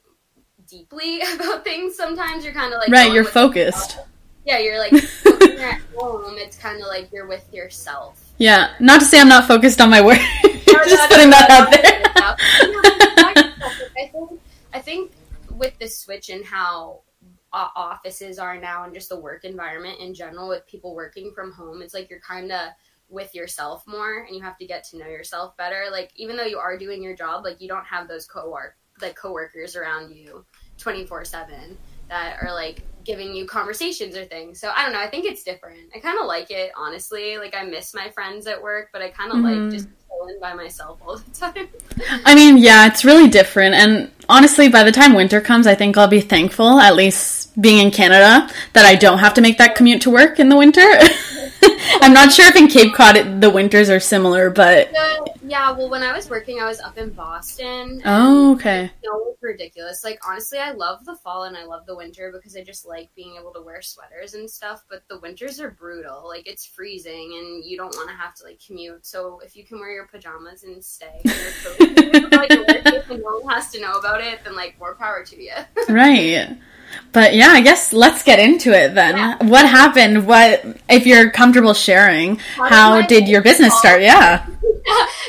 deeply 0.66 1.20
about 1.34 1.64
things. 1.64 1.96
Sometimes 1.96 2.44
you're 2.44 2.54
kind 2.54 2.72
of 2.72 2.78
like 2.78 2.90
right. 2.90 3.12
You're 3.12 3.24
focused. 3.24 3.98
Yeah, 4.44 4.58
you're 4.58 4.78
like 4.78 4.92
when 5.22 5.52
you're 5.52 5.60
at 5.60 5.80
home. 5.94 6.34
It's 6.36 6.56
kind 6.56 6.80
of 6.80 6.88
like 6.88 7.10
you're 7.12 7.26
with 7.26 7.52
yourself. 7.52 8.24
Yeah, 8.38 8.74
not 8.78 9.00
to 9.00 9.06
say 9.06 9.20
I'm 9.20 9.28
not 9.28 9.46
focused 9.46 9.80
on 9.80 9.90
my 9.90 10.00
work. 10.00 10.18
Just 10.44 11.10
putting 11.10 11.30
that 11.30 11.50
out 11.50 11.70
there. 11.70 12.02
I 13.96 14.06
think 14.12 14.40
I 14.72 14.80
think 14.80 15.12
with 15.50 15.78
the 15.78 15.88
switch 15.88 16.28
and 16.28 16.44
how 16.44 17.00
offices 17.52 18.38
are 18.38 18.60
now 18.60 18.84
and 18.84 18.94
just 18.94 19.08
the 19.08 19.18
work 19.18 19.44
environment 19.44 19.98
in 20.00 20.14
general 20.14 20.48
with 20.48 20.66
people 20.66 20.94
working 20.94 21.32
from 21.34 21.50
home, 21.52 21.82
it's 21.82 21.94
like 21.94 22.10
you're 22.10 22.20
kind 22.20 22.52
of 22.52 22.70
with 23.08 23.34
yourself 23.34 23.84
more 23.86 24.24
and 24.24 24.36
you 24.36 24.42
have 24.42 24.58
to 24.58 24.66
get 24.66 24.84
to 24.84 24.98
know 24.98 25.06
yourself 25.06 25.56
better. 25.56 25.84
Like 25.90 26.10
even 26.16 26.36
though 26.36 26.44
you 26.44 26.58
are 26.58 26.76
doing 26.76 27.02
your 27.02 27.14
job, 27.14 27.44
like 27.44 27.60
you 27.60 27.68
don't 27.68 27.84
have 27.84 28.08
those 28.08 28.26
co-work 28.26 28.76
like 29.00 29.14
coworkers 29.14 29.76
around 29.76 30.14
you 30.14 30.44
24 30.78 31.24
7 31.24 31.76
that 32.08 32.38
are 32.42 32.52
like 32.52 32.82
giving 33.04 33.34
you 33.34 33.46
conversations 33.46 34.16
or 34.16 34.24
things. 34.24 34.60
So 34.60 34.70
I 34.74 34.82
don't 34.82 34.92
know. 34.92 35.00
I 35.00 35.08
think 35.08 35.24
it's 35.24 35.42
different. 35.42 35.78
I 35.94 35.98
kind 35.98 36.18
of 36.18 36.26
like 36.26 36.50
it, 36.50 36.72
honestly. 36.76 37.38
Like 37.38 37.54
I 37.56 37.64
miss 37.64 37.94
my 37.94 38.10
friends 38.10 38.46
at 38.46 38.62
work, 38.62 38.90
but 38.92 39.02
I 39.02 39.08
kind 39.08 39.30
of 39.30 39.38
mm-hmm. 39.38 39.64
like 39.64 39.72
just 39.72 39.88
chilling 40.06 40.38
by 40.40 40.54
myself 40.54 41.00
all 41.06 41.16
the 41.16 41.30
time. 41.38 41.68
I 42.24 42.34
mean, 42.34 42.58
yeah, 42.58 42.86
it's 42.86 43.04
really 43.04 43.28
different. 43.28 43.74
And 43.74 44.10
honestly, 44.28 44.68
by 44.68 44.84
the 44.84 44.92
time 44.92 45.14
winter 45.14 45.40
comes, 45.40 45.66
I 45.66 45.74
think 45.74 45.96
I'll 45.96 46.08
be 46.08 46.20
thankful, 46.20 46.80
at 46.80 46.96
least 46.96 47.60
being 47.60 47.78
in 47.78 47.90
Canada, 47.90 48.52
that 48.74 48.84
I 48.84 48.94
don't 48.94 49.18
have 49.18 49.34
to 49.34 49.40
make 49.40 49.58
that 49.58 49.74
commute 49.74 50.02
to 50.02 50.10
work 50.10 50.38
in 50.38 50.48
the 50.48 50.56
winter. 50.56 50.80
I'm 52.02 52.12
not 52.12 52.32
sure 52.32 52.46
if 52.46 52.56
in 52.56 52.68
Cape 52.68 52.94
Cod 52.94 53.16
it, 53.16 53.40
the 53.40 53.50
winters 53.50 53.90
are 53.90 54.00
similar, 54.00 54.50
but 54.50 54.92
yeah. 55.42 55.70
Well, 55.72 55.88
when 55.88 56.02
I 56.02 56.12
was 56.12 56.28
working, 56.28 56.60
I 56.60 56.64
was 56.64 56.80
up 56.80 56.98
in 56.98 57.10
Boston. 57.10 58.02
Oh, 58.04 58.52
okay. 58.54 58.90
Was 59.02 59.36
ridiculous. 59.40 60.04
Like 60.04 60.18
honestly, 60.26 60.58
I 60.58 60.72
love 60.72 61.04
the 61.04 61.16
fall 61.16 61.44
and 61.44 61.56
I 61.56 61.64
love 61.64 61.86
the 61.86 61.96
winter 61.96 62.30
because 62.32 62.56
I 62.56 62.62
just 62.62 62.86
like 62.86 63.08
being 63.14 63.36
able 63.40 63.52
to 63.54 63.62
wear 63.62 63.80
sweaters 63.80 64.34
and 64.34 64.50
stuff. 64.50 64.84
But 64.90 65.04
the 65.08 65.18
winters 65.20 65.60
are 65.60 65.70
brutal. 65.70 66.26
Like 66.26 66.46
it's 66.46 66.66
freezing 66.66 67.36
and 67.38 67.64
you 67.64 67.76
don't 67.76 67.94
want 67.96 68.10
to 68.10 68.16
have 68.16 68.34
to 68.36 68.44
like 68.44 68.60
commute. 68.64 69.06
So 69.06 69.40
if 69.44 69.56
you 69.56 69.64
can 69.64 69.78
wear 69.78 69.90
your 69.90 70.06
pajamas 70.06 70.64
and 70.64 70.84
stay, 70.84 71.20
in 71.24 71.30
your 71.30 71.52
coat 71.62 72.10
and 72.10 72.32
like, 72.32 73.08
no 73.08 73.40
one 73.40 73.48
has 73.48 73.70
to 73.72 73.80
know 73.80 73.98
about 73.98 74.20
it, 74.20 74.44
then 74.44 74.54
like 74.54 74.78
more 74.78 74.94
power 74.94 75.24
to 75.24 75.42
you. 75.42 75.52
right. 75.88 76.56
But 77.12 77.34
yeah, 77.34 77.48
I 77.48 77.60
guess 77.60 77.92
let's 77.92 78.22
get 78.22 78.38
into 78.38 78.72
it 78.72 78.94
then. 78.94 79.16
Yeah. 79.16 79.46
What 79.46 79.66
happened? 79.66 80.26
What 80.26 80.64
if 80.88 81.06
you're 81.06 81.30
comfortable 81.30 81.74
sharing? 81.78 82.36
How, 82.36 82.68
how 82.68 83.06
did 83.06 83.28
your 83.28 83.42
business 83.42 83.76
start? 83.78 84.02
Yeah. 84.02 84.46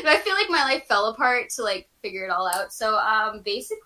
I 0.06 0.22
feel 0.24 0.34
like 0.34 0.50
my 0.50 0.64
life 0.64 0.86
fell 0.88 1.08
apart 1.08 1.50
to 1.56 1.64
like 1.64 1.90
figure 2.02 2.26
it 2.26 2.32
all 2.32 2.48
out. 2.48 2.74
So 2.74 2.96
um 2.96 3.42
basically 3.44 3.80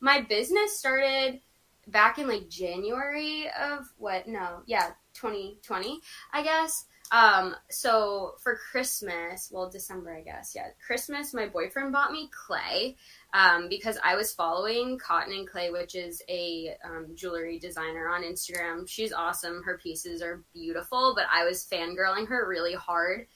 my 0.00 0.22
business 0.22 0.78
started 0.78 1.40
back 1.88 2.18
in 2.18 2.28
like 2.28 2.48
January 2.48 3.46
of 3.60 3.92
what? 3.98 4.26
No, 4.26 4.62
yeah, 4.66 4.90
2020, 5.14 6.00
I 6.32 6.42
guess. 6.42 6.86
Um, 7.12 7.56
so 7.70 8.34
for 8.38 8.58
Christmas, 8.70 9.50
well, 9.52 9.68
December, 9.68 10.14
I 10.14 10.20
guess, 10.20 10.52
yeah, 10.54 10.68
Christmas, 10.84 11.34
my 11.34 11.46
boyfriend 11.46 11.92
bought 11.92 12.12
me 12.12 12.30
clay 12.46 12.96
um, 13.32 13.68
because 13.68 13.98
I 14.02 14.16
was 14.16 14.32
following 14.32 14.98
Cotton 14.98 15.32
and 15.32 15.48
Clay, 15.48 15.70
which 15.70 15.94
is 15.94 16.22
a 16.28 16.74
um, 16.84 17.08
jewelry 17.14 17.58
designer 17.58 18.08
on 18.08 18.22
Instagram. 18.22 18.88
She's 18.88 19.12
awesome. 19.12 19.62
Her 19.62 19.78
pieces 19.78 20.20
are 20.22 20.42
beautiful, 20.52 21.14
but 21.14 21.26
I 21.32 21.44
was 21.44 21.66
fangirling 21.70 22.28
her 22.28 22.48
really 22.48 22.74
hard. 22.74 23.26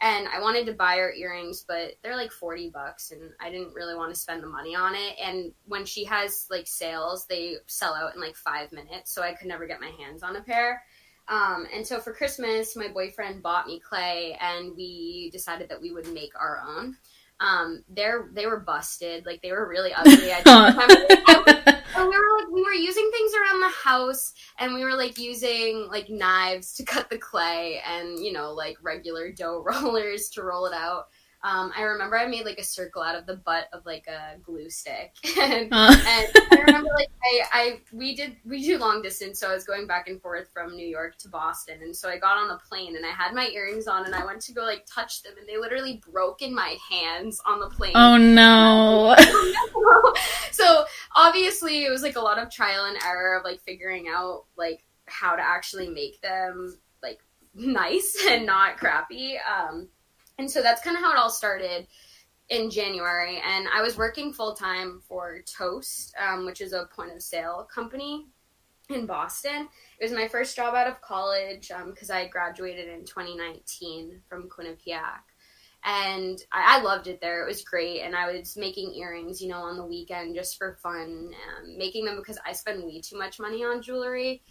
And 0.00 0.26
I 0.28 0.40
wanted 0.40 0.66
to 0.66 0.72
buy 0.72 0.96
her 0.96 1.12
earrings, 1.12 1.64
but 1.66 1.92
they're 2.02 2.16
like 2.16 2.32
40 2.32 2.70
bucks, 2.70 3.12
and 3.12 3.30
I 3.40 3.50
didn't 3.50 3.74
really 3.74 3.94
want 3.94 4.12
to 4.12 4.20
spend 4.20 4.42
the 4.42 4.48
money 4.48 4.74
on 4.74 4.94
it. 4.94 5.16
And 5.22 5.52
when 5.66 5.86
she 5.86 6.04
has 6.04 6.46
like 6.50 6.66
sales, 6.66 7.26
they 7.26 7.56
sell 7.66 7.94
out 7.94 8.14
in 8.14 8.20
like 8.20 8.36
five 8.36 8.72
minutes, 8.72 9.14
so 9.14 9.22
I 9.22 9.34
could 9.34 9.46
never 9.46 9.66
get 9.66 9.80
my 9.80 9.92
hands 9.98 10.22
on 10.22 10.36
a 10.36 10.42
pair. 10.42 10.82
Um, 11.28 11.66
and 11.74 11.86
so 11.86 12.00
for 12.00 12.12
Christmas, 12.12 12.76
my 12.76 12.88
boyfriend 12.88 13.42
bought 13.42 13.66
me 13.66 13.80
clay, 13.80 14.36
and 14.40 14.76
we 14.76 15.30
decided 15.32 15.68
that 15.70 15.80
we 15.80 15.92
would 15.92 16.12
make 16.12 16.38
our 16.38 16.60
own 16.66 16.96
um 17.44 17.84
they're 17.88 18.30
they 18.32 18.46
were 18.46 18.60
busted. 18.60 19.26
Like 19.26 19.42
they 19.42 19.52
were 19.52 19.68
really 19.68 19.92
ugly. 19.92 20.32
I 20.32 20.40
remember, 20.70 21.82
and 21.96 22.08
we 22.08 22.16
were 22.16 22.38
like 22.38 22.50
we 22.52 22.62
were 22.62 22.72
using 22.72 23.10
things 23.12 23.32
around 23.34 23.60
the 23.60 23.76
house 23.84 24.32
and 24.58 24.74
we 24.74 24.84
were 24.84 24.96
like 24.96 25.18
using 25.18 25.86
like 25.90 26.08
knives 26.08 26.74
to 26.74 26.84
cut 26.84 27.10
the 27.10 27.18
clay 27.18 27.80
and 27.86 28.18
you 28.18 28.32
know 28.32 28.52
like 28.52 28.76
regular 28.82 29.30
dough 29.32 29.62
rollers 29.66 30.28
to 30.30 30.42
roll 30.42 30.66
it 30.66 30.74
out 30.74 31.04
um, 31.44 31.72
I 31.76 31.82
remember 31.82 32.16
I 32.16 32.26
made 32.26 32.46
like 32.46 32.58
a 32.58 32.64
circle 32.64 33.02
out 33.02 33.16
of 33.16 33.26
the 33.26 33.36
butt 33.36 33.68
of 33.74 33.84
like 33.84 34.06
a 34.06 34.38
glue 34.42 34.70
stick, 34.70 35.12
and, 35.38 35.68
uh. 35.70 35.94
and 35.94 36.28
I 36.50 36.62
remember 36.66 36.88
like 36.94 37.10
I, 37.22 37.42
I 37.52 37.80
we 37.92 38.16
did 38.16 38.36
we 38.46 38.62
do 38.62 38.78
long 38.78 39.02
distance, 39.02 39.40
so 39.40 39.50
I 39.50 39.52
was 39.52 39.64
going 39.64 39.86
back 39.86 40.08
and 40.08 40.20
forth 40.22 40.48
from 40.54 40.74
New 40.74 40.86
York 40.86 41.18
to 41.18 41.28
Boston, 41.28 41.82
and 41.82 41.94
so 41.94 42.08
I 42.08 42.16
got 42.16 42.38
on 42.38 42.50
a 42.50 42.58
plane 42.66 42.96
and 42.96 43.04
I 43.04 43.10
had 43.10 43.34
my 43.34 43.48
earrings 43.48 43.86
on, 43.86 44.06
and 44.06 44.14
I 44.14 44.24
went 44.24 44.40
to 44.40 44.52
go 44.54 44.62
like 44.62 44.86
touch 44.86 45.22
them, 45.22 45.34
and 45.38 45.46
they 45.46 45.58
literally 45.58 46.00
broke 46.10 46.40
in 46.40 46.54
my 46.54 46.78
hands 46.90 47.38
on 47.44 47.60
the 47.60 47.68
plane. 47.68 47.92
Oh 47.94 48.16
no! 48.16 49.14
so 50.50 50.86
obviously 51.14 51.84
it 51.84 51.90
was 51.90 52.02
like 52.02 52.16
a 52.16 52.22
lot 52.22 52.38
of 52.38 52.50
trial 52.50 52.86
and 52.86 52.96
error 53.04 53.36
of 53.36 53.44
like 53.44 53.60
figuring 53.60 54.06
out 54.08 54.44
like 54.56 54.82
how 55.04 55.36
to 55.36 55.42
actually 55.42 55.90
make 55.90 56.22
them 56.22 56.78
like 57.02 57.20
nice 57.54 58.16
and 58.28 58.46
not 58.46 58.78
crappy. 58.78 59.36
Um, 59.38 59.88
and 60.38 60.50
so 60.50 60.62
that's 60.62 60.82
kind 60.82 60.96
of 60.96 61.02
how 61.02 61.12
it 61.12 61.18
all 61.18 61.30
started 61.30 61.86
in 62.48 62.70
January. 62.70 63.40
And 63.44 63.66
I 63.74 63.82
was 63.82 63.96
working 63.96 64.32
full 64.32 64.54
time 64.54 65.00
for 65.08 65.42
Toast, 65.42 66.14
um, 66.18 66.44
which 66.46 66.60
is 66.60 66.72
a 66.72 66.88
point 66.94 67.12
of 67.12 67.22
sale 67.22 67.68
company 67.72 68.26
in 68.90 69.06
Boston. 69.06 69.68
It 69.98 70.04
was 70.04 70.12
my 70.12 70.28
first 70.28 70.56
job 70.56 70.74
out 70.74 70.86
of 70.86 71.00
college 71.00 71.70
because 71.86 72.10
um, 72.10 72.16
I 72.16 72.26
graduated 72.28 72.88
in 72.88 73.04
2019 73.04 74.20
from 74.28 74.48
Quinnipiac. 74.48 75.22
And 75.86 76.38
I, 76.50 76.78
I, 76.78 76.82
loved 76.82 77.08
it 77.08 77.20
there. 77.20 77.44
It 77.44 77.46
was 77.46 77.62
great. 77.62 78.00
And 78.00 78.16
I 78.16 78.32
was 78.32 78.56
making 78.56 78.94
earrings, 78.94 79.42
you 79.42 79.48
know, 79.48 79.58
on 79.58 79.76
the 79.76 79.84
weekend 79.84 80.34
just 80.34 80.56
for 80.56 80.78
fun, 80.82 81.30
um, 81.30 81.76
making 81.76 82.06
them 82.06 82.16
because 82.16 82.38
I 82.46 82.52
spend 82.52 82.84
way 82.84 83.02
too 83.02 83.18
much 83.18 83.38
money 83.38 83.62
on 83.64 83.82
jewelry, 83.82 84.42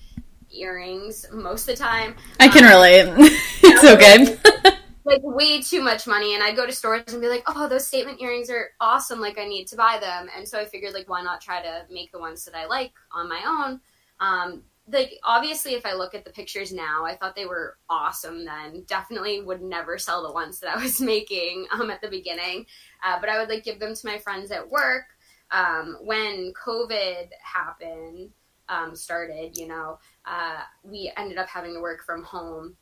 earrings 0.51 1.25
most 1.31 1.67
of 1.67 1.75
the 1.75 1.83
time. 1.83 2.15
I 2.39 2.49
can 2.49 2.65
um, 2.65 2.69
relate. 2.69 3.05
it's 3.63 3.83
okay. 3.83 4.77
like 5.05 5.22
way 5.24 5.62
too 5.62 5.81
much 5.81 6.07
money 6.07 6.33
and 6.33 6.43
I'd 6.43 6.55
go 6.55 6.65
to 6.65 6.72
stores 6.72 7.12
and 7.12 7.22
be 7.22 7.27
like, 7.27 7.43
"Oh, 7.48 7.67
those 7.67 7.88
statement 7.88 8.22
earrings 8.22 8.50
are 8.50 8.69
awesome. 8.79 9.19
Like 9.19 9.38
I 9.38 9.45
need 9.45 9.67
to 9.67 9.75
buy 9.75 9.98
them." 10.00 10.29
And 10.36 10.48
so 10.48 10.60
I 10.60 10.65
figured 10.65 10.93
like 10.93 11.10
why 11.10 11.22
not 11.22 11.41
try 11.41 11.62
to 11.62 11.86
make 11.89 12.12
the 12.12 12.19
ones 12.19 12.45
that 12.45 12.55
I 12.55 12.65
like 12.65 12.93
on 13.12 13.29
my 13.29 13.41
own. 13.45 13.81
Um, 14.19 14.63
like 14.88 15.13
obviously 15.24 15.74
if 15.74 15.86
I 15.86 15.93
look 15.93 16.13
at 16.13 16.25
the 16.25 16.31
pictures 16.31 16.74
now, 16.74 17.05
I 17.05 17.15
thought 17.15 17.36
they 17.36 17.45
were 17.45 17.77
awesome 17.89 18.45
then. 18.45 18.83
Definitely 18.88 19.41
would 19.41 19.62
never 19.62 19.98
sell 19.98 20.24
the 20.25 20.33
ones 20.33 20.60
that 20.60 20.75
I 20.75 20.81
was 20.81 21.00
making 21.13 21.67
um, 21.72 21.89
at 21.89 22.01
the 22.01 22.10
beginning. 22.10 22.65
Uh, 23.03 23.19
but 23.19 23.29
I 23.29 23.39
would 23.39 23.50
like 23.50 23.63
give 23.63 23.79
them 23.79 23.95
to 23.95 24.07
my 24.07 24.17
friends 24.17 24.51
at 24.51 24.69
work. 24.69 25.05
Um, 25.51 25.98
when 26.01 26.53
COVID 26.53 27.29
happened, 27.41 28.31
um, 28.69 28.95
started, 28.95 29.57
you 29.57 29.67
know, 29.67 30.00
uh, 30.25 30.62
we 30.83 31.12
ended 31.17 31.38
up 31.38 31.48
having 31.48 31.74
to 31.74 31.81
work 31.81 32.03
from 32.05 32.24
home 32.24 32.75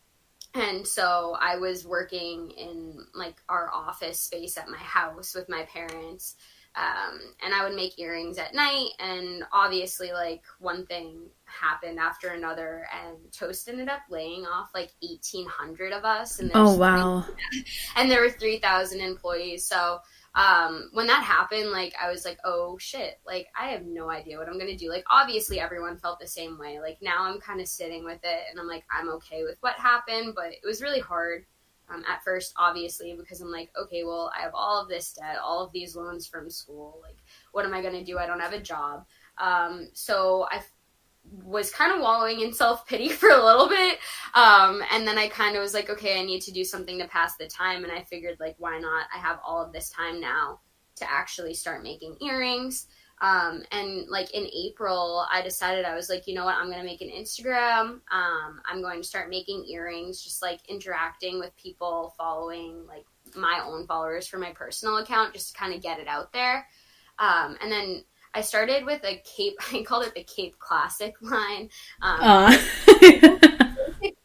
and 0.54 0.86
so 0.86 1.38
I 1.40 1.58
was 1.58 1.86
working 1.86 2.52
in 2.52 3.06
like 3.14 3.36
our 3.48 3.72
office 3.74 4.20
space 4.20 4.58
at 4.58 4.70
my 4.70 4.78
house 4.78 5.34
with 5.34 5.50
my 5.50 5.64
parents. 5.64 6.36
Um, 6.74 7.20
and 7.44 7.54
I 7.54 7.66
would 7.66 7.76
make 7.76 8.00
earrings 8.00 8.38
at 8.38 8.56
night. 8.56 8.92
And 9.00 9.44
obviously, 9.52 10.14
like 10.14 10.44
one 10.60 10.86
thing 10.86 11.20
happened 11.46 12.00
after 12.00 12.30
another, 12.30 12.88
and 13.06 13.18
Toast 13.34 13.68
ended 13.68 13.90
up 13.90 14.02
laying 14.10 14.46
off 14.46 14.70
like 14.74 14.94
1,800 15.02 15.92
of 15.92 16.06
us. 16.06 16.40
And 16.40 16.50
oh, 16.54 16.76
wow. 16.76 17.26
and 17.98 18.10
there 18.10 18.22
were 18.22 18.30
3,000 18.30 19.02
employees. 19.02 19.66
So 19.66 20.00
um, 20.34 20.90
when 20.94 21.08
that 21.08 21.24
happened, 21.24 21.72
like 21.72 21.94
I 22.02 22.10
was 22.10 22.24
like, 22.24 22.40
oh 22.46 22.78
shit, 22.78 23.20
like 23.26 23.48
I 23.60 23.68
have 23.70 23.86
no 23.86 24.10
idea 24.10 24.38
what 24.38 24.48
I'm 24.48 24.58
gonna 24.58 24.78
do. 24.78 24.90
Like 24.90 25.04
obviously 25.10 25.60
everyone 25.60 25.98
felt 25.98 26.20
the 26.20 26.28
same 26.28 26.58
way. 26.58 26.80
Like 26.80 27.00
now 27.02 27.24
I'm 27.24 27.40
kind 27.42 27.60
of 27.60 27.68
sitting 27.68 28.06
with 28.06 28.20
it 28.24 28.40
and 28.50 28.60
I'm 28.60 28.68
like, 28.68 28.86
I'm 28.90 29.10
okay 29.10 29.44
with 29.44 29.58
what 29.60 29.74
happened, 29.74 30.34
but 30.36 30.52
it 30.52 30.66
was 30.66 30.82
really 30.82 31.02
hard 31.02 31.46
um, 31.90 32.04
at 32.10 32.24
first, 32.24 32.54
obviously, 32.58 33.14
because 33.18 33.42
I'm 33.42 33.52
like, 33.52 33.70
okay, 33.78 34.06
well, 34.06 34.32
I 34.38 34.42
have 34.42 34.54
all 34.54 34.82
of 34.82 34.88
this 34.88 35.14
debt, 35.14 35.38
all 35.44 35.66
of 35.66 35.74
these 35.74 35.96
loans 35.96 36.26
from 36.26 36.50
school. 36.50 37.00
Like, 37.04 37.18
what 37.52 37.66
am 37.66 37.74
I 37.74 37.82
gonna 37.82 38.04
do? 38.04 38.18
I 38.18 38.26
don't 38.26 38.40
have 38.40 38.54
a 38.54 38.62
job. 38.62 39.06
Um, 39.38 39.90
so 39.94 40.48
I 40.50 40.62
was 41.32 41.72
kind 41.72 41.94
of 41.94 42.02
wallowing 42.02 42.42
in 42.42 42.54
self 42.54 42.86
pity 42.88 43.10
for 43.10 43.30
a 43.30 43.44
little 43.44 43.68
bit. 43.68 44.00
Um, 44.34 44.84
and 44.92 45.08
then 45.08 45.18
I 45.18 45.28
kind 45.28 45.56
of 45.56 45.62
was 45.62 45.74
like, 45.74 45.90
okay, 45.90 46.20
I 46.20 46.24
need 46.24 46.42
to 46.42 46.52
do 46.52 46.64
something 46.64 47.00
to 47.00 47.08
pass 47.08 47.38
the 47.38 47.48
time. 47.48 47.84
And 47.84 47.92
I 47.92 48.04
figured, 48.04 48.38
like, 48.40 48.56
why 48.60 48.80
not? 48.80 49.08
I 49.16 49.20
have 49.20 49.40
all 49.46 49.64
of 49.64 49.74
this 49.74 49.90
time 49.90 50.20
now 50.20 50.60
to 50.98 51.12
actually 51.12 51.54
start 51.54 51.84
making 51.84 52.18
earrings. 52.22 52.88
Um, 53.22 53.62
and 53.72 54.08
like 54.10 54.34
in 54.34 54.48
April, 54.48 55.28
I 55.32 55.44
decided 55.44 55.86
I 55.86 55.96
was 55.96 56.10
like, 56.10 56.28
you 56.28 56.34
know 56.34 56.44
what, 56.44 56.56
I'm 56.56 56.72
to 56.72 56.84
make 56.84 57.02
an 57.02 57.12
Instagram. 57.12 58.02
Um, 58.12 58.62
I'm 58.66 58.82
going 58.82 59.02
to 59.02 59.08
start 59.08 59.30
making 59.30 59.66
earrings, 59.70 60.24
just 60.24 60.42
like 60.42 60.60
interacting 60.68 61.38
with 61.38 61.56
people, 61.56 62.16
following 62.18 62.84
like 62.88 63.06
my 63.36 63.62
own 63.64 63.86
followers 63.86 64.28
for 64.28 64.40
my 64.40 64.52
personal 64.54 64.98
account, 64.98 65.34
just 65.34 65.54
to 65.54 65.60
kind 65.60 65.74
of 65.74 65.84
get 65.84 66.00
it 66.00 66.08
out 66.08 66.34
there. 66.34 66.66
Um, 67.20 67.58
and 67.62 67.72
then 67.72 68.04
I 68.34 68.42
started 68.42 68.86
with 68.86 69.04
a 69.04 69.22
Cape. 69.26 69.56
I 69.74 69.84
called 69.84 70.06
it 70.06 70.16
the 70.16 70.24
Cape 70.24 70.58
Classic 70.60 71.16
line. 71.22 71.70
Um, 72.02 72.58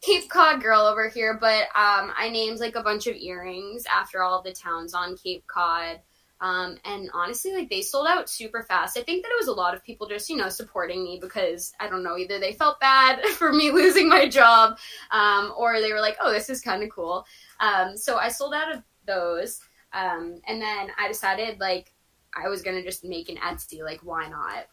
Cape 0.01 0.29
Cod 0.29 0.61
girl 0.61 0.81
over 0.81 1.09
here, 1.09 1.37
but 1.39 1.63
um, 1.75 2.13
I 2.15 2.29
named 2.31 2.59
like 2.59 2.75
a 2.75 2.83
bunch 2.83 3.07
of 3.07 3.15
earrings 3.15 3.83
after 3.85 4.23
all 4.23 4.41
the 4.41 4.53
towns 4.53 4.93
on 4.93 5.17
Cape 5.17 5.45
Cod. 5.47 5.99
Um, 6.39 6.77
and 6.85 7.09
honestly, 7.13 7.53
like 7.53 7.69
they 7.69 7.81
sold 7.81 8.07
out 8.07 8.29
super 8.29 8.63
fast. 8.63 8.97
I 8.97 9.01
think 9.01 9.23
that 9.23 9.31
it 9.31 9.39
was 9.39 9.47
a 9.47 9.53
lot 9.53 9.73
of 9.73 9.83
people 9.83 10.07
just, 10.07 10.29
you 10.29 10.37
know, 10.37 10.49
supporting 10.49 11.03
me 11.03 11.17
because 11.19 11.73
I 11.79 11.89
don't 11.89 12.03
know, 12.03 12.17
either 12.17 12.39
they 12.39 12.53
felt 12.53 12.79
bad 12.79 13.25
for 13.37 13.51
me 13.51 13.71
losing 13.71 14.07
my 14.07 14.29
job, 14.29 14.77
um, 15.11 15.53
or 15.57 15.81
they 15.81 15.91
were 15.91 16.01
like, 16.01 16.17
oh, 16.21 16.31
this 16.31 16.49
is 16.49 16.61
kind 16.61 16.83
of 16.83 16.89
cool. 16.89 17.25
Um, 17.59 17.97
so 17.97 18.17
I 18.17 18.29
sold 18.29 18.53
out 18.53 18.73
of 18.73 18.83
those. 19.05 19.59
Um, 19.93 20.39
and 20.47 20.61
then 20.61 20.89
I 20.99 21.07
decided, 21.07 21.59
like, 21.59 21.91
I 22.37 22.49
was 22.49 22.61
gonna 22.61 22.83
just 22.83 23.03
make 23.03 23.29
an 23.29 23.37
Etsy. 23.37 23.83
Like, 23.83 24.01
why 24.01 24.27
not? 24.29 24.67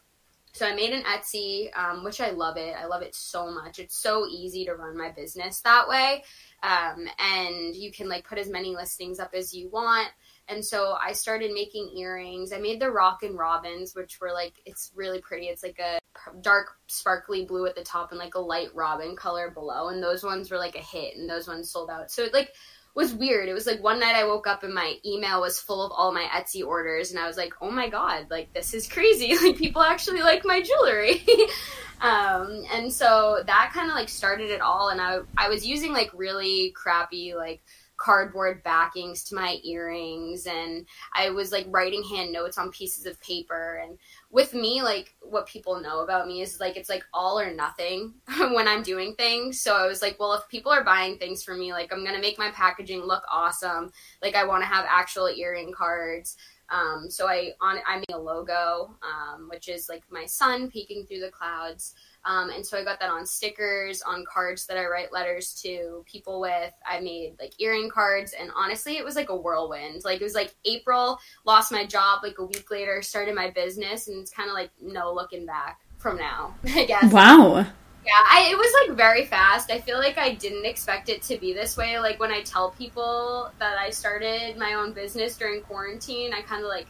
So 0.54 0.64
I 0.66 0.74
made 0.76 0.92
an 0.92 1.02
Etsy, 1.02 1.76
um, 1.76 2.04
which 2.04 2.20
I 2.20 2.30
love 2.30 2.56
it. 2.56 2.76
I 2.80 2.86
love 2.86 3.02
it 3.02 3.12
so 3.16 3.50
much. 3.50 3.80
It's 3.80 3.96
so 3.96 4.24
easy 4.30 4.64
to 4.66 4.74
run 4.76 4.96
my 4.96 5.10
business 5.10 5.60
that 5.62 5.88
way, 5.88 6.22
um, 6.62 7.08
and 7.18 7.74
you 7.74 7.90
can 7.90 8.08
like 8.08 8.24
put 8.24 8.38
as 8.38 8.48
many 8.48 8.74
listings 8.74 9.18
up 9.18 9.34
as 9.34 9.52
you 9.52 9.68
want. 9.68 10.10
And 10.46 10.64
so 10.64 10.96
I 11.04 11.12
started 11.12 11.52
making 11.52 11.96
earrings. 11.96 12.52
I 12.52 12.58
made 12.58 12.80
the 12.80 12.90
Rock 12.90 13.24
and 13.24 13.36
Robins, 13.36 13.96
which 13.96 14.20
were 14.20 14.32
like 14.32 14.54
it's 14.64 14.92
really 14.94 15.20
pretty. 15.20 15.46
It's 15.46 15.64
like 15.64 15.80
a 15.80 15.98
dark 16.40 16.76
sparkly 16.86 17.44
blue 17.44 17.66
at 17.66 17.74
the 17.74 17.82
top 17.82 18.12
and 18.12 18.18
like 18.20 18.36
a 18.36 18.40
light 18.40 18.68
robin 18.74 19.16
color 19.16 19.50
below. 19.50 19.88
And 19.88 20.00
those 20.00 20.22
ones 20.22 20.52
were 20.52 20.58
like 20.58 20.76
a 20.76 20.78
hit, 20.78 21.16
and 21.16 21.28
those 21.28 21.48
ones 21.48 21.68
sold 21.68 21.90
out. 21.90 22.12
So 22.12 22.28
like 22.32 22.54
was 22.94 23.12
weird. 23.12 23.48
It 23.48 23.54
was 23.54 23.66
like 23.66 23.82
one 23.82 23.98
night 23.98 24.14
I 24.14 24.24
woke 24.24 24.46
up 24.46 24.62
and 24.62 24.72
my 24.72 24.98
email 25.04 25.40
was 25.40 25.58
full 25.58 25.84
of 25.84 25.92
all 25.92 26.12
my 26.12 26.24
Etsy 26.32 26.64
orders, 26.64 27.10
and 27.10 27.18
I 27.18 27.26
was 27.26 27.36
like, 27.36 27.52
oh 27.60 27.70
my 27.70 27.88
god, 27.88 28.26
like 28.30 28.52
this 28.52 28.74
is 28.74 28.88
crazy. 28.88 29.34
Like 29.44 29.56
people 29.56 29.82
actually 29.82 30.22
like 30.22 30.44
my 30.44 30.62
jewelry. 30.62 31.24
um, 32.00 32.64
and 32.72 32.90
so 32.92 33.42
that 33.46 33.72
kind 33.74 33.90
of 33.90 33.94
like 33.94 34.08
started 34.08 34.50
it 34.50 34.60
all. 34.60 34.88
And 34.88 35.00
I 35.00 35.18
I 35.36 35.48
was 35.48 35.66
using 35.66 35.92
like 35.92 36.10
really 36.14 36.70
crappy 36.70 37.34
like 37.34 37.62
cardboard 37.96 38.62
backings 38.62 39.24
to 39.24 39.34
my 39.34 39.58
earrings 39.64 40.46
and 40.46 40.86
I 41.14 41.30
was 41.30 41.52
like 41.52 41.66
writing 41.70 42.02
hand 42.02 42.32
notes 42.32 42.58
on 42.58 42.70
pieces 42.70 43.06
of 43.06 43.20
paper 43.20 43.80
and 43.82 43.98
with 44.34 44.52
me 44.52 44.82
like 44.82 45.14
what 45.22 45.46
people 45.46 45.80
know 45.80 46.00
about 46.00 46.26
me 46.26 46.42
is 46.42 46.58
like 46.58 46.76
it's 46.76 46.88
like 46.88 47.04
all 47.14 47.38
or 47.38 47.54
nothing 47.54 48.12
when 48.38 48.66
I'm 48.66 48.82
doing 48.82 49.14
things. 49.14 49.60
So 49.60 49.76
I 49.76 49.86
was 49.86 50.02
like 50.02 50.18
well 50.18 50.32
if 50.34 50.48
people 50.48 50.72
are 50.72 50.82
buying 50.82 51.16
things 51.18 51.44
for 51.44 51.54
me 51.54 51.72
like 51.72 51.92
I'm 51.92 52.04
to 52.04 52.20
make 52.20 52.36
my 52.36 52.50
packaging 52.50 53.00
look 53.00 53.22
awesome 53.32 53.92
like 54.24 54.34
I 54.34 54.44
want 54.44 54.62
to 54.62 54.68
have 54.68 54.84
actual 54.88 55.28
earring 55.28 55.72
cards 55.72 56.36
um, 56.70 57.06
so 57.08 57.28
I 57.28 57.52
on 57.60 57.78
I 57.86 57.98
made 57.98 58.14
a 58.14 58.18
logo 58.18 58.96
um, 59.02 59.48
which 59.50 59.68
is 59.68 59.88
like 59.88 60.02
my 60.10 60.24
sun 60.24 60.68
peeking 60.70 61.06
through 61.06 61.20
the 61.20 61.30
clouds 61.30 61.94
um, 62.26 62.50
and 62.50 62.64
so 62.64 62.78
I 62.78 62.84
got 62.84 63.00
that 63.00 63.10
on 63.10 63.26
stickers, 63.26 64.00
on 64.02 64.24
cards 64.24 64.66
that 64.66 64.78
I 64.78 64.86
write 64.86 65.12
letters 65.12 65.54
to 65.62 66.02
people 66.06 66.40
with. 66.40 66.72
I 66.86 67.00
made 67.00 67.34
like 67.38 67.60
earring 67.60 67.90
cards, 67.90 68.34
and 68.38 68.50
honestly, 68.56 68.96
it 68.96 69.04
was 69.04 69.14
like 69.14 69.28
a 69.28 69.36
whirlwind. 69.36 70.04
Like 70.04 70.20
it 70.20 70.24
was 70.24 70.34
like 70.34 70.54
April, 70.64 71.18
lost 71.44 71.70
my 71.70 71.84
job. 71.84 72.20
Like 72.22 72.38
a 72.38 72.44
week 72.44 72.70
later, 72.70 73.02
started 73.02 73.34
my 73.34 73.50
business, 73.50 74.08
and 74.08 74.20
it's 74.20 74.30
kind 74.30 74.48
of 74.48 74.54
like 74.54 74.70
no 74.80 75.12
looking 75.12 75.44
back 75.44 75.80
from 75.98 76.16
now. 76.16 76.54
I 76.64 76.84
guess. 76.86 77.12
Wow. 77.12 77.66
Yeah, 78.04 78.12
I, 78.12 78.48
it 78.50 78.58
was 78.58 78.88
like 78.88 78.96
very 78.96 79.24
fast. 79.24 79.70
I 79.70 79.80
feel 79.80 79.98
like 79.98 80.18
I 80.18 80.34
didn't 80.34 80.66
expect 80.66 81.08
it 81.08 81.22
to 81.22 81.38
be 81.38 81.54
this 81.54 81.76
way. 81.76 81.98
Like 81.98 82.20
when 82.20 82.30
I 82.30 82.42
tell 82.42 82.70
people 82.72 83.50
that 83.58 83.78
I 83.78 83.90
started 83.90 84.58
my 84.58 84.74
own 84.74 84.92
business 84.92 85.36
during 85.36 85.62
quarantine, 85.62 86.34
I 86.34 86.42
kind 86.42 86.62
of 86.62 86.68
like 86.68 86.86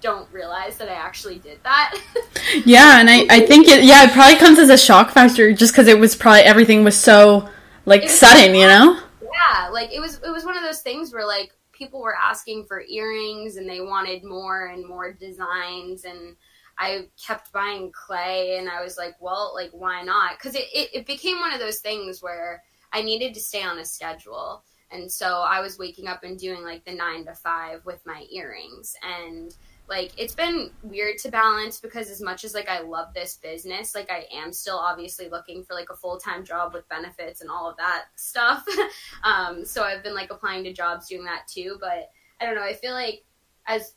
don't 0.00 0.30
realize 0.32 0.78
that 0.78 0.88
I 0.88 0.94
actually 0.94 1.38
did 1.38 1.62
that. 1.64 1.98
yeah, 2.64 2.98
and 3.00 3.10
I, 3.10 3.26
I 3.28 3.40
think 3.40 3.68
it 3.68 3.84
yeah, 3.84 4.04
it 4.04 4.12
probably 4.12 4.36
comes 4.36 4.58
as 4.58 4.70
a 4.70 4.78
shock 4.78 5.10
factor 5.10 5.52
just 5.52 5.74
because 5.74 5.86
it 5.86 5.98
was 5.98 6.16
probably 6.16 6.40
everything 6.40 6.82
was 6.82 6.96
so 6.96 7.48
like 7.84 8.02
was 8.02 8.18
sudden, 8.18 8.54
you 8.54 8.66
know? 8.66 9.00
Yeah, 9.20 9.68
like 9.68 9.92
it 9.92 10.00
was 10.00 10.20
it 10.24 10.30
was 10.30 10.44
one 10.44 10.56
of 10.56 10.62
those 10.62 10.80
things 10.80 11.12
where 11.12 11.26
like 11.26 11.52
people 11.72 12.00
were 12.00 12.16
asking 12.16 12.64
for 12.64 12.82
earrings 12.88 13.56
and 13.56 13.68
they 13.68 13.80
wanted 13.80 14.24
more 14.24 14.66
and 14.66 14.86
more 14.86 15.12
designs 15.12 16.04
and 16.04 16.36
I 16.78 17.08
kept 17.24 17.52
buying 17.52 17.92
clay 17.92 18.56
and 18.58 18.68
I 18.68 18.82
was 18.82 18.96
like, 18.96 19.16
well, 19.20 19.52
like 19.54 19.70
why 19.72 20.02
not? 20.02 20.38
Because 20.38 20.54
it, 20.54 20.66
it, 20.72 20.90
it 20.94 21.06
became 21.06 21.40
one 21.40 21.52
of 21.52 21.58
those 21.58 21.80
things 21.80 22.22
where 22.22 22.62
I 22.92 23.02
needed 23.02 23.34
to 23.34 23.40
stay 23.40 23.62
on 23.62 23.78
a 23.78 23.84
schedule 23.84 24.64
And 24.90 25.10
so 25.10 25.42
I 25.46 25.60
was 25.60 25.78
waking 25.78 26.06
up 26.06 26.22
and 26.22 26.38
doing 26.38 26.62
like 26.62 26.84
the 26.84 26.94
nine 26.94 27.24
to 27.26 27.34
five 27.34 27.84
with 27.84 28.00
my 28.06 28.24
earrings. 28.30 28.94
And 29.02 29.54
like 29.88 30.12
it's 30.16 30.34
been 30.34 30.70
weird 30.82 31.18
to 31.18 31.30
balance 31.30 31.80
because 31.80 32.10
as 32.10 32.22
much 32.22 32.44
as 32.44 32.54
like 32.54 32.68
I 32.68 32.80
love 32.80 33.12
this 33.14 33.36
business, 33.36 33.94
like 33.94 34.10
I 34.10 34.26
am 34.32 34.52
still 34.52 34.78
obviously 34.78 35.28
looking 35.28 35.64
for 35.64 35.74
like 35.74 35.90
a 35.90 35.96
full 35.96 36.18
time 36.18 36.44
job 36.44 36.74
with 36.74 36.88
benefits 36.88 37.40
and 37.40 37.50
all 37.50 37.68
of 37.68 37.76
that 37.78 38.04
stuff. 38.16 38.64
um, 39.24 39.64
so 39.64 39.82
I've 39.82 40.02
been 40.02 40.14
like 40.14 40.30
applying 40.30 40.64
to 40.64 40.72
jobs 40.72 41.08
doing 41.08 41.24
that 41.24 41.48
too. 41.48 41.76
But 41.80 42.10
I 42.40 42.46
don't 42.46 42.54
know, 42.54 42.62
I 42.62 42.74
feel 42.74 42.92
like 42.92 43.24
as 43.66 43.94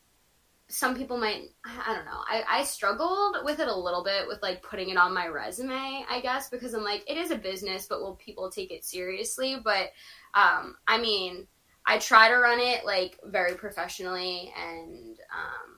some 0.72 0.96
people 0.96 1.18
might 1.18 1.50
i 1.66 1.94
don't 1.94 2.06
know 2.06 2.22
I, 2.28 2.44
I 2.50 2.63
struggled 2.63 3.38
with 3.44 3.60
it 3.60 3.68
a 3.68 3.75
little 3.75 4.04
bit 4.04 4.28
with 4.28 4.42
like 4.42 4.63
putting 4.63 4.90
it 4.90 4.98
on 4.98 5.13
my 5.13 5.28
resume 5.28 6.06
i 6.10 6.20
guess 6.22 6.50
because 6.50 6.74
i'm 6.74 6.84
like 6.84 7.04
it 7.10 7.18
is 7.18 7.30
a 7.32 7.36
business 7.36 7.88
but 7.88 8.01
will 8.01 8.16
people 8.16 8.50
take 8.50 8.72
it 8.72 8.86
seriously 8.86 9.58
but 9.63 9.92
um 10.34 10.75
i 10.88 11.00
mean 11.00 11.46
i 11.86 11.98
try 11.98 12.30
to 12.30 12.36
run 12.36 12.60
it 12.60 12.86
like 12.86 13.20
very 13.25 13.54
professionally 13.54 14.54
and 14.58 15.20
um 15.34 15.78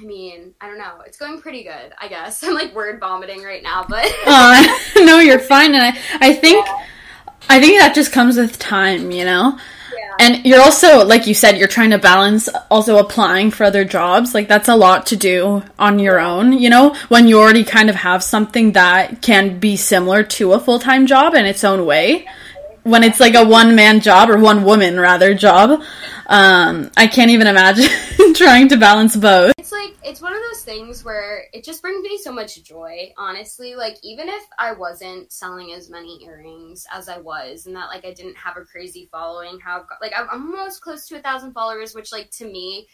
I 0.00 0.04
mean, 0.04 0.54
I 0.60 0.66
don't 0.66 0.78
know. 0.78 1.02
It's 1.06 1.18
going 1.18 1.40
pretty 1.40 1.62
good, 1.62 1.92
I 2.00 2.08
guess. 2.08 2.42
I'm 2.42 2.54
like 2.54 2.74
word 2.74 2.98
vomiting 2.98 3.42
right 3.42 3.62
now, 3.62 3.84
but 3.88 4.10
uh, 4.26 4.78
no, 5.04 5.18
you're 5.18 5.38
fine. 5.38 5.74
And 5.74 5.84
I, 5.84 6.00
I 6.14 6.32
think, 6.32 6.66
yeah. 6.66 6.86
I 7.48 7.60
think 7.60 7.78
that 7.78 7.94
just 7.94 8.10
comes 8.10 8.36
with 8.36 8.58
time, 8.58 9.12
you 9.12 9.24
know. 9.24 9.58
And 10.22 10.46
you're 10.46 10.60
also, 10.60 11.04
like 11.04 11.26
you 11.26 11.34
said, 11.34 11.58
you're 11.58 11.66
trying 11.66 11.90
to 11.90 11.98
balance 11.98 12.48
also 12.70 12.98
applying 12.98 13.50
for 13.50 13.64
other 13.64 13.84
jobs. 13.84 14.34
Like 14.34 14.46
that's 14.46 14.68
a 14.68 14.76
lot 14.76 15.06
to 15.06 15.16
do 15.16 15.64
on 15.80 15.98
your 15.98 16.20
own, 16.20 16.52
you 16.52 16.70
know, 16.70 16.94
when 17.08 17.26
you 17.26 17.40
already 17.40 17.64
kind 17.64 17.90
of 17.90 17.96
have 17.96 18.22
something 18.22 18.70
that 18.72 19.20
can 19.20 19.58
be 19.58 19.74
similar 19.74 20.22
to 20.22 20.52
a 20.52 20.60
full 20.60 20.78
time 20.78 21.08
job 21.08 21.34
in 21.34 21.44
its 21.44 21.64
own 21.64 21.86
way. 21.86 22.28
When 22.84 23.04
it's 23.04 23.20
like 23.20 23.34
a 23.34 23.44
one 23.44 23.76
man 23.76 24.00
job 24.00 24.28
or 24.28 24.38
one 24.38 24.64
woman 24.64 24.98
rather 24.98 25.34
job, 25.34 25.82
um, 26.26 26.90
I 26.96 27.06
can't 27.06 27.30
even 27.30 27.46
imagine 27.46 27.88
trying 28.34 28.68
to 28.68 28.76
balance 28.76 29.16
both. 29.16 29.52
It's 29.58 29.70
like 29.70 29.94
it's 30.04 30.20
one 30.20 30.34
of 30.34 30.40
those 30.50 30.62
things 30.64 31.04
where 31.04 31.44
it 31.52 31.62
just 31.62 31.80
brings 31.80 32.02
me 32.02 32.18
so 32.18 32.32
much 32.32 32.62
joy, 32.64 33.12
honestly. 33.16 33.74
Like 33.76 33.98
even 34.02 34.28
if 34.28 34.42
I 34.58 34.72
wasn't 34.72 35.32
selling 35.32 35.72
as 35.72 35.90
many 35.90 36.24
earrings 36.24 36.86
as 36.92 37.08
I 37.08 37.18
was, 37.18 37.66
and 37.66 37.76
that 37.76 37.86
like 37.86 38.04
I 38.04 38.12
didn't 38.12 38.36
have 38.36 38.56
a 38.56 38.64
crazy 38.64 39.08
following, 39.12 39.60
how 39.60 39.86
like 40.00 40.12
I'm 40.16 40.28
almost 40.30 40.80
close 40.80 41.06
to 41.08 41.16
a 41.16 41.20
thousand 41.20 41.52
followers, 41.52 41.94
which 41.94 42.10
like 42.10 42.30
to 42.32 42.44
me 42.44 42.88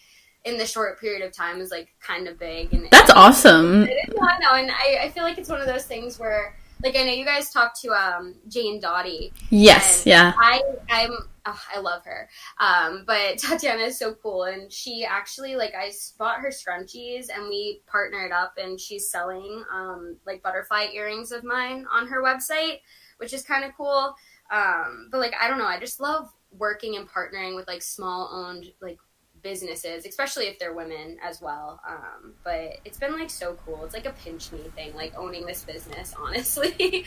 in 0.45 0.59
the 0.59 0.67
short 0.67 1.01
period 1.01 1.25
of 1.25 1.33
time 1.33 1.61
is 1.61 1.71
like 1.71 1.89
kind 2.01 2.29
of 2.29 2.39
big. 2.39 2.73
And 2.73 2.89
that's 2.91 3.11
awesome. 3.11 3.85
I 4.21 4.39
know, 4.41 4.53
and 4.55 4.71
I, 4.71 4.99
I 5.03 5.11
feel 5.11 5.23
like 5.23 5.39
it's 5.39 5.49
one 5.49 5.61
of 5.61 5.67
those 5.67 5.85
things 5.85 6.19
where 6.19 6.55
like 6.83 6.97
I 6.97 7.05
know 7.05 7.13
you 7.13 7.25
guys 7.25 7.51
talked 7.51 7.81
to 7.83 7.91
um 7.91 8.35
Jane 8.49 8.81
Dottie. 8.81 9.33
Yes, 9.51 10.05
yeah. 10.07 10.33
I 10.39 10.63
I'm 10.89 11.13
oh, 11.47 11.61
I 11.75 11.81
love 11.81 12.05
her. 12.05 12.29
Um, 12.61 13.05
but 13.07 13.39
Tatiana 13.39 13.85
is 13.85 13.99
so 13.99 14.15
cool, 14.15 14.45
and 14.45 14.73
she 14.73 15.05
actually 15.05 15.57
like 15.57 15.75
I 15.75 15.93
bought 16.19 16.41
her 16.41 16.51
scrunchies, 16.51 17.27
and 17.35 17.49
we 17.49 17.83
partnered 17.87 18.33
up, 18.33 18.55
and 18.59 18.81
she's 18.81 19.11
selling 19.11 19.65
um 19.73 20.17
like 20.27 20.43
butterfly 20.43 20.87
earrings 20.93 21.33
of 21.33 21.45
mine 21.45 21.87
on 21.91 22.07
her 22.09 22.23
website, 22.23 22.81
which 23.19 23.33
is 23.33 23.43
kind 23.43 23.65
of 23.65 23.73
cool. 23.77 24.15
Um, 24.51 25.09
but 25.11 25.19
like 25.19 25.35
I 25.41 25.49
don't 25.49 25.59
know, 25.59 25.67
I 25.67 25.79
just 25.79 26.01
love 26.01 26.33
working 26.51 26.97
and 26.97 27.09
partnering 27.09 27.55
with 27.55 27.67
like 27.67 27.83
small 27.83 28.31
owned 28.33 28.67
like 28.81 28.99
businesses, 29.43 30.05
especially 30.07 30.47
if 30.47 30.59
they're 30.59 30.73
women 30.73 31.17
as 31.23 31.41
well. 31.41 31.81
Um, 31.89 32.33
but 32.45 32.79
it's 32.85 32.99
been 32.99 33.13
like 33.13 33.31
so 33.31 33.57
cool. 33.65 33.85
It's 33.85 33.95
like 33.95 34.07
a 34.07 34.13
pinch 34.13 34.53
me 34.53 34.61
thing, 34.75 34.95
like 34.95 35.17
owning 35.17 35.47
this 35.47 35.65
business, 35.65 36.15
honestly. 36.21 37.05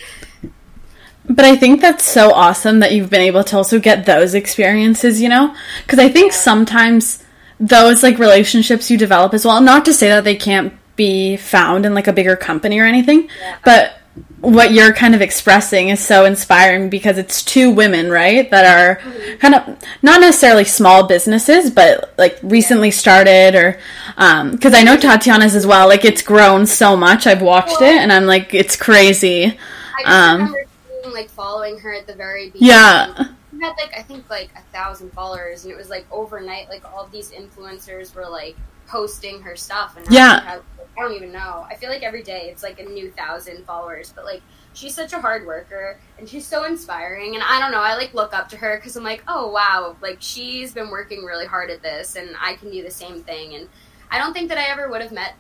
but 1.29 1.45
I 1.45 1.55
think 1.55 1.81
that's 1.81 2.05
so 2.05 2.31
awesome 2.31 2.79
that 2.79 2.93
you've 2.93 3.09
been 3.09 3.21
able 3.21 3.43
to 3.45 3.57
also 3.57 3.79
get 3.79 4.05
those 4.05 4.33
experiences, 4.33 5.21
you 5.21 5.29
know? 5.29 5.55
Because 5.83 5.99
I 5.99 6.09
think 6.09 6.31
yeah. 6.31 6.37
sometimes 6.37 7.23
those 7.59 8.03
like 8.03 8.17
relationships 8.17 8.89
you 8.89 8.97
develop 8.97 9.33
as 9.33 9.45
well, 9.45 9.61
not 9.61 9.85
to 9.85 9.93
say 9.93 10.09
that 10.09 10.23
they 10.23 10.35
can't 10.35 10.73
be 10.95 11.37
found 11.37 11.85
in 11.85 11.93
like 11.93 12.07
a 12.07 12.13
bigger 12.13 12.35
company 12.35 12.79
or 12.79 12.85
anything, 12.85 13.29
yeah. 13.39 13.57
but 13.63 14.00
what 14.41 14.71
you're 14.71 14.91
kind 14.91 15.13
of 15.15 15.21
expressing 15.21 15.89
is 15.89 15.99
so 15.99 16.25
inspiring 16.25 16.89
because 16.89 17.17
it's 17.17 17.43
two 17.43 17.71
women, 17.71 18.09
right, 18.09 18.49
that 18.49 18.65
are 18.65 18.95
kind 19.37 19.55
of 19.55 19.77
not 20.01 20.19
necessarily 20.19 20.65
small 20.65 21.07
businesses, 21.07 21.69
but 21.69 22.13
like 22.17 22.37
recently 22.41 22.91
started 22.91 23.55
or 23.55 23.79
because 24.15 24.73
um, 24.73 24.75
I 24.75 24.83
know 24.83 24.97
Tatiana's 24.97 25.55
as 25.55 25.65
well. 25.65 25.87
Like 25.87 26.03
it's 26.05 26.21
grown 26.21 26.65
so 26.65 26.97
much. 26.97 27.27
I've 27.27 27.41
watched 27.41 27.81
it 27.81 27.97
and 27.97 28.11
I'm 28.11 28.25
like, 28.25 28.53
it's 28.53 28.75
crazy. 28.75 29.45
I 29.45 30.01
just 30.01 30.07
um, 30.07 30.39
remember 30.39 30.63
seeing, 31.03 31.13
like 31.13 31.29
following 31.29 31.79
her 31.79 31.93
at 31.93 32.07
the 32.07 32.15
very 32.15 32.49
beginning. 32.49 32.69
Yeah. 32.69 33.13
She 33.51 33.59
had 33.61 33.75
like 33.77 33.93
I 33.95 34.01
think 34.01 34.29
like 34.29 34.49
a 34.57 34.61
thousand 34.73 35.11
followers, 35.13 35.65
and 35.65 35.71
it 35.71 35.77
was 35.77 35.89
like 35.89 36.05
overnight. 36.11 36.69
Like 36.69 36.83
all 36.91 37.07
these 37.11 37.31
influencers 37.31 38.15
were 38.15 38.27
like 38.27 38.55
posting 38.91 39.41
her 39.41 39.55
stuff, 39.55 39.95
and 39.95 40.05
yeah. 40.11 40.59
I 40.97 41.01
don't 41.01 41.13
even 41.15 41.31
know. 41.31 41.65
I 41.69 41.75
feel 41.75 41.89
like 41.89 42.03
every 42.03 42.21
day 42.21 42.49
it's 42.51 42.63
like 42.63 42.79
a 42.79 42.83
new 42.83 43.09
thousand 43.11 43.65
followers, 43.65 44.11
but 44.13 44.25
like 44.25 44.41
she's 44.73 44.93
such 44.93 45.13
a 45.13 45.21
hard 45.21 45.45
worker 45.45 45.99
and 46.19 46.27
she's 46.27 46.45
so 46.45 46.65
inspiring. 46.65 47.35
And 47.35 47.43
I 47.43 47.59
don't 47.59 47.71
know, 47.71 47.79
I 47.79 47.95
like 47.95 48.13
look 48.13 48.33
up 48.33 48.49
to 48.49 48.57
her 48.57 48.77
because 48.77 48.95
I'm 48.97 49.03
like, 49.03 49.23
oh 49.27 49.49
wow, 49.49 49.95
like 50.01 50.17
she's 50.19 50.73
been 50.73 50.89
working 50.89 51.23
really 51.23 51.45
hard 51.45 51.69
at 51.69 51.81
this, 51.81 52.15
and 52.15 52.35
I 52.39 52.55
can 52.55 52.69
do 52.71 52.83
the 52.83 52.91
same 52.91 53.23
thing. 53.23 53.55
And 53.55 53.69
I 54.11 54.17
don't 54.17 54.33
think 54.33 54.49
that 54.49 54.57
I 54.57 54.65
ever 54.65 54.89
would 54.89 55.01
have 55.01 55.13
met, 55.13 55.35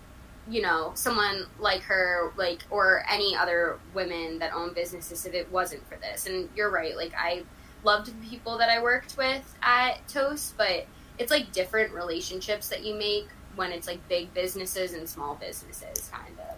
you 0.49 0.61
know, 0.61 0.93
someone 0.95 1.45
like 1.59 1.81
her, 1.83 2.31
like 2.37 2.63
or 2.69 3.03
any 3.11 3.35
other 3.35 3.77
women 3.93 4.39
that 4.39 4.53
own 4.53 4.73
businesses 4.73 5.25
if 5.25 5.33
it 5.33 5.51
wasn't 5.51 5.85
for 5.87 5.97
this. 5.97 6.27
And 6.27 6.49
you're 6.55 6.71
right, 6.71 6.95
like 6.95 7.11
I 7.17 7.43
loved 7.83 8.07
the 8.07 8.27
people 8.29 8.57
that 8.57 8.69
I 8.69 8.81
worked 8.81 9.17
with 9.17 9.55
at 9.61 10.07
Toast, 10.07 10.55
but 10.57 10.87
it's 11.19 11.29
like 11.29 11.51
different 11.51 11.93
relationships 11.93 12.69
that 12.69 12.83
you 12.83 12.95
make 12.95 13.27
when 13.55 13.71
it's 13.71 13.87
like 13.87 14.07
big 14.07 14.33
businesses 14.33 14.93
and 14.93 15.07
small 15.07 15.35
businesses 15.35 16.09
kind 16.11 16.37
of. 16.39 16.55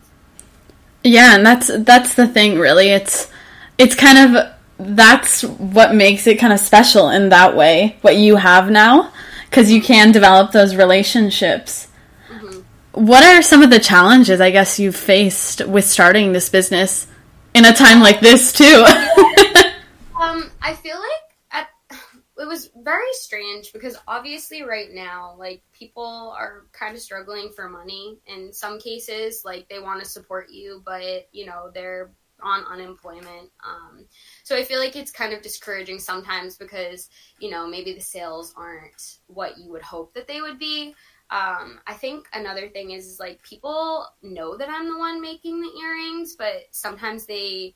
Yeah 1.04 1.36
and 1.36 1.46
that's 1.46 1.70
that's 1.80 2.14
the 2.16 2.28
thing 2.28 2.58
really. 2.58 2.90
It's 2.90 3.30
it's 3.78 3.96
kind 3.96 4.36
of 4.36 4.54
that's 4.80 5.44
what 5.44 5.94
makes 5.94 6.28
it 6.28 6.40
kind 6.40 6.54
of 6.54 6.60
special 6.60 7.10
in 7.10 7.30
that 7.30 7.56
way 7.56 7.98
what 8.02 8.18
you 8.18 8.36
have 8.36 8.70
now 8.70 9.12
because 9.50 9.72
you 9.72 9.82
can 9.82 10.12
develop 10.12 10.52
those 10.52 10.76
relationships. 10.76 11.88
Mm-hmm. 12.30 13.06
what 13.06 13.24
are 13.24 13.42
some 13.42 13.62
of 13.62 13.70
the 13.70 13.80
challenges 13.80 14.42
i 14.42 14.50
guess 14.50 14.80
you've 14.80 14.96
faced 14.96 15.66
with 15.68 15.86
starting 15.86 16.34
this 16.34 16.50
business 16.50 17.06
in 17.54 17.66
a 17.66 17.74
time 17.74 18.00
like 18.00 18.20
this 18.20 18.52
too? 18.54 18.86
Um 20.20 20.50
i 20.62 20.74
feel 20.74 20.98
was 22.54 22.70
very 22.84 23.12
strange 23.14 23.74
because 23.74 23.98
obviously 24.08 24.62
right 24.62 24.92
now 24.92 25.34
like 25.40 25.64
people 25.74 26.36
are 26.38 26.68
kind 26.72 26.96
of 26.96 27.02
struggling 27.02 27.50
for 27.56 27.68
money. 27.68 28.20
In 28.28 28.54
some 28.54 28.80
cases 28.80 29.42
like 29.44 29.68
they 29.70 29.80
want 29.80 30.04
to 30.04 30.08
support 30.08 30.52
you 30.52 30.84
but 30.86 31.28
you 31.32 31.48
know 31.48 31.72
they're 31.74 32.12
on 32.44 32.64
unemployment. 32.66 33.50
Um, 33.66 34.06
so 34.44 34.56
i 34.56 34.64
feel 34.64 34.80
like 34.80 34.96
it's 34.96 35.12
kind 35.12 35.34
of 35.34 35.42
discouraging 35.42 35.98
sometimes 35.98 36.56
because 36.56 37.10
you 37.40 37.50
know 37.50 37.66
maybe 37.66 37.94
the 37.94 38.02
sales 38.02 38.54
aren't 38.56 39.18
what 39.26 39.58
you 39.58 39.72
would 39.72 39.82
hope 39.82 40.14
that 40.14 40.28
they 40.28 40.42
would 40.42 40.60
be. 40.60 40.94
Um, 41.32 41.80
i 41.88 41.94
think 41.94 42.28
another 42.34 42.68
thing 42.70 42.92
is, 42.92 43.08
is 43.08 43.20
like 43.20 43.42
people 43.42 44.06
know 44.22 44.56
that 44.58 44.70
i'm 44.70 44.88
the 44.88 45.00
one 45.00 45.20
making 45.22 45.62
the 45.62 45.72
earrings 45.82 46.36
but 46.36 46.68
sometimes 46.70 47.26
they 47.26 47.74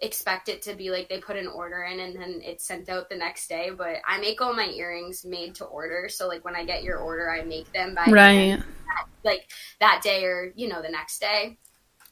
expect 0.00 0.48
it 0.48 0.62
to 0.62 0.74
be 0.74 0.90
like 0.90 1.08
they 1.08 1.18
put 1.18 1.36
an 1.36 1.48
order 1.48 1.82
in 1.82 1.98
and 1.98 2.14
then 2.14 2.40
it's 2.44 2.64
sent 2.64 2.88
out 2.88 3.08
the 3.08 3.16
next 3.16 3.48
day 3.48 3.70
but 3.76 3.96
i 4.06 4.18
make 4.20 4.40
all 4.40 4.54
my 4.54 4.68
earrings 4.68 5.24
made 5.24 5.54
to 5.56 5.64
order. 5.64 6.08
So 6.08 6.28
like 6.28 6.44
when 6.44 6.54
i 6.54 6.64
get 6.64 6.84
your 6.84 6.98
order 6.98 7.30
i 7.30 7.42
make 7.42 7.70
them 7.72 7.94
by 7.94 8.04
right. 8.10 8.58
that, 8.58 9.06
like 9.24 9.48
that 9.80 10.00
day 10.02 10.24
or 10.24 10.52
you 10.54 10.68
know 10.68 10.82
the 10.82 10.88
next 10.88 11.20
day. 11.20 11.58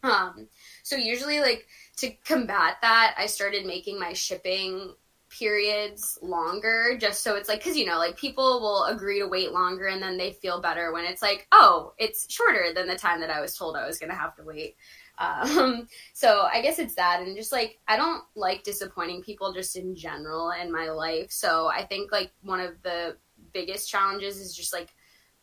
Um 0.02 0.48
so 0.82 0.96
usually 0.96 1.40
like 1.40 1.66
to 1.98 2.10
combat 2.24 2.76
that 2.82 3.14
i 3.16 3.26
started 3.26 3.64
making 3.64 3.98
my 3.98 4.12
shipping 4.12 4.94
periods 5.28 6.18
longer 6.22 6.96
just 7.00 7.22
so 7.22 7.34
it's 7.34 7.48
like 7.48 7.58
because 7.58 7.76
you 7.76 7.84
know 7.84 7.98
like 7.98 8.16
people 8.16 8.60
will 8.60 8.84
agree 8.84 9.18
to 9.18 9.26
wait 9.26 9.52
longer 9.52 9.86
and 9.86 10.00
then 10.00 10.16
they 10.16 10.32
feel 10.32 10.60
better 10.60 10.92
when 10.92 11.04
it's 11.04 11.20
like 11.20 11.46
oh 11.50 11.92
it's 11.98 12.32
shorter 12.32 12.72
than 12.74 12.86
the 12.86 12.96
time 12.96 13.20
that 13.20 13.30
i 13.30 13.40
was 13.40 13.56
told 13.56 13.76
i 13.76 13.86
was 13.86 13.98
going 13.98 14.10
to 14.10 14.16
have 14.16 14.36
to 14.36 14.44
wait 14.44 14.76
um, 15.18 15.86
so 16.12 16.48
I 16.52 16.60
guess 16.62 16.78
it's 16.78 16.94
that, 16.94 17.22
and 17.22 17.36
just 17.36 17.52
like 17.52 17.78
I 17.88 17.96
don't 17.96 18.22
like 18.34 18.62
disappointing 18.62 19.22
people 19.22 19.52
just 19.52 19.76
in 19.76 19.94
general 19.94 20.50
in 20.50 20.72
my 20.72 20.88
life. 20.90 21.30
So 21.30 21.68
I 21.68 21.84
think 21.84 22.12
like 22.12 22.32
one 22.42 22.60
of 22.60 22.82
the 22.82 23.16
biggest 23.52 23.88
challenges 23.88 24.38
is 24.38 24.54
just 24.54 24.72
like 24.72 24.94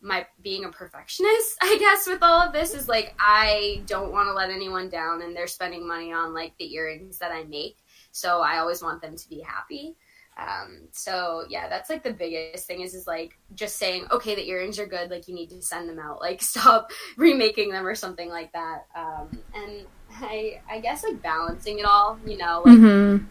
my 0.01 0.25
being 0.41 0.65
a 0.65 0.69
perfectionist. 0.69 1.57
I 1.61 1.77
guess 1.79 2.07
with 2.07 2.21
all 2.21 2.41
of 2.41 2.53
this 2.53 2.73
is 2.73 2.87
like 2.87 3.15
I 3.19 3.81
don't 3.87 4.11
want 4.11 4.27
to 4.27 4.33
let 4.33 4.49
anyone 4.49 4.89
down, 4.89 5.21
and 5.21 5.35
they're 5.35 5.47
spending 5.47 5.87
money 5.87 6.13
on 6.13 6.33
like 6.33 6.53
the 6.57 6.73
earrings 6.73 7.17
that 7.19 7.31
I 7.31 7.43
make. 7.43 7.77
So 8.11 8.41
I 8.41 8.59
always 8.59 8.83
want 8.83 9.01
them 9.01 9.15
to 9.15 9.29
be 9.29 9.39
happy. 9.39 9.95
Um, 10.37 10.87
so 10.91 11.45
yeah, 11.49 11.69
that's 11.69 11.89
like 11.89 12.03
the 12.03 12.13
biggest 12.13 12.65
thing 12.65 12.81
is 12.81 12.95
is 12.95 13.05
like 13.05 13.37
just 13.53 13.77
saying, 13.77 14.07
okay, 14.11 14.35
the 14.35 14.47
earrings 14.47 14.79
are 14.79 14.87
good, 14.87 15.11
like 15.11 15.27
you 15.27 15.35
need 15.35 15.49
to 15.49 15.61
send 15.61 15.87
them 15.87 15.99
out, 15.99 16.21
like 16.21 16.41
stop 16.41 16.91
remaking 17.17 17.71
them 17.71 17.85
or 17.85 17.95
something 17.95 18.29
like 18.29 18.51
that. 18.53 18.85
Um, 18.95 19.29
and 19.53 19.85
I 20.11 20.61
I 20.69 20.79
guess 20.79 21.03
like 21.03 21.21
balancing 21.21 21.79
it 21.79 21.85
all, 21.85 22.19
you 22.25 22.37
know, 22.37 22.63
like 22.65 22.77
mm-hmm. 22.77 23.25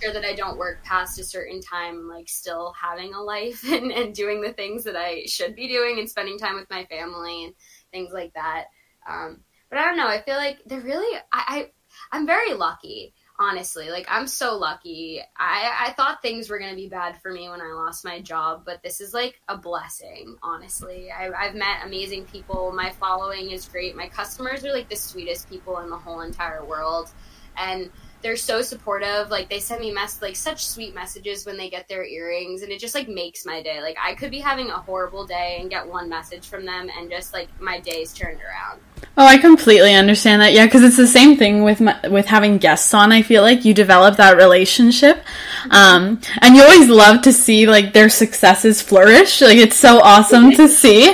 sure 0.00 0.12
that 0.12 0.24
I 0.24 0.34
don't 0.34 0.58
work 0.58 0.82
past 0.84 1.18
a 1.18 1.24
certain 1.24 1.60
time, 1.60 2.08
like 2.08 2.28
still 2.28 2.74
having 2.80 3.14
a 3.14 3.20
life 3.20 3.62
and, 3.70 3.92
and 3.92 4.14
doing 4.14 4.40
the 4.40 4.52
things 4.52 4.84
that 4.84 4.96
I 4.96 5.24
should 5.26 5.54
be 5.54 5.68
doing 5.68 5.98
and 5.98 6.08
spending 6.08 6.38
time 6.38 6.56
with 6.56 6.70
my 6.70 6.84
family 6.86 7.44
and 7.44 7.54
things 7.92 8.12
like 8.12 8.32
that. 8.34 8.66
Um, 9.08 9.40
but 9.68 9.78
I 9.78 9.84
don't 9.84 9.96
know. 9.96 10.08
I 10.08 10.22
feel 10.22 10.36
like 10.36 10.58
they're 10.66 10.80
really, 10.80 11.18
I, 11.32 11.44
I 11.48 11.70
I'm 12.12 12.26
very 12.26 12.54
lucky 12.54 13.14
honestly 13.38 13.90
like 13.90 14.06
i'm 14.08 14.26
so 14.26 14.56
lucky 14.56 15.20
i 15.36 15.88
i 15.88 15.92
thought 15.92 16.22
things 16.22 16.48
were 16.48 16.58
going 16.58 16.70
to 16.70 16.76
be 16.76 16.88
bad 16.88 17.20
for 17.20 17.30
me 17.30 17.48
when 17.48 17.60
i 17.60 17.72
lost 17.72 18.04
my 18.04 18.20
job 18.20 18.62
but 18.64 18.82
this 18.82 19.00
is 19.00 19.12
like 19.12 19.40
a 19.48 19.56
blessing 19.56 20.36
honestly 20.42 21.10
I, 21.10 21.30
i've 21.32 21.54
met 21.54 21.84
amazing 21.84 22.24
people 22.24 22.72
my 22.72 22.90
following 22.92 23.50
is 23.50 23.66
great 23.66 23.94
my 23.94 24.08
customers 24.08 24.64
are 24.64 24.72
like 24.72 24.88
the 24.88 24.96
sweetest 24.96 25.50
people 25.50 25.78
in 25.78 25.90
the 25.90 25.96
whole 25.96 26.22
entire 26.22 26.64
world 26.64 27.10
and 27.58 27.90
they're 28.22 28.36
so 28.36 28.62
supportive. 28.62 29.30
Like 29.30 29.48
they 29.48 29.60
send 29.60 29.80
me 29.80 29.92
mess 29.92 30.20
like 30.20 30.36
such 30.36 30.66
sweet 30.66 30.94
messages 30.94 31.46
when 31.46 31.56
they 31.56 31.70
get 31.70 31.88
their 31.88 32.04
earrings, 32.04 32.62
and 32.62 32.72
it 32.72 32.80
just 32.80 32.94
like 32.94 33.08
makes 33.08 33.46
my 33.46 33.62
day. 33.62 33.80
Like 33.80 33.96
I 34.02 34.14
could 34.14 34.30
be 34.30 34.40
having 34.40 34.70
a 34.70 34.78
horrible 34.78 35.26
day 35.26 35.58
and 35.60 35.70
get 35.70 35.86
one 35.86 36.08
message 36.08 36.48
from 36.48 36.64
them, 36.64 36.90
and 36.98 37.10
just 37.10 37.32
like 37.32 37.48
my 37.60 37.80
day's 37.80 38.12
turned 38.12 38.40
around. 38.40 38.80
Oh, 39.18 39.24
I 39.24 39.38
completely 39.38 39.94
understand 39.94 40.42
that. 40.42 40.52
Yeah, 40.52 40.66
because 40.66 40.82
it's 40.82 40.98
the 40.98 41.06
same 41.06 41.38
thing 41.38 41.62
with 41.62 41.80
my, 41.80 41.98
with 42.08 42.26
having 42.26 42.58
guests 42.58 42.92
on. 42.92 43.12
I 43.12 43.22
feel 43.22 43.40
like 43.40 43.64
you 43.64 43.72
develop 43.72 44.18
that 44.18 44.36
relationship, 44.36 45.24
um, 45.70 46.20
and 46.42 46.54
you 46.54 46.62
always 46.62 46.90
love 46.90 47.22
to 47.22 47.32
see 47.32 47.66
like 47.66 47.94
their 47.94 48.10
successes 48.10 48.82
flourish. 48.82 49.40
Like 49.40 49.56
it's 49.56 49.76
so 49.76 50.00
awesome 50.00 50.50
to 50.52 50.68
see, 50.68 51.08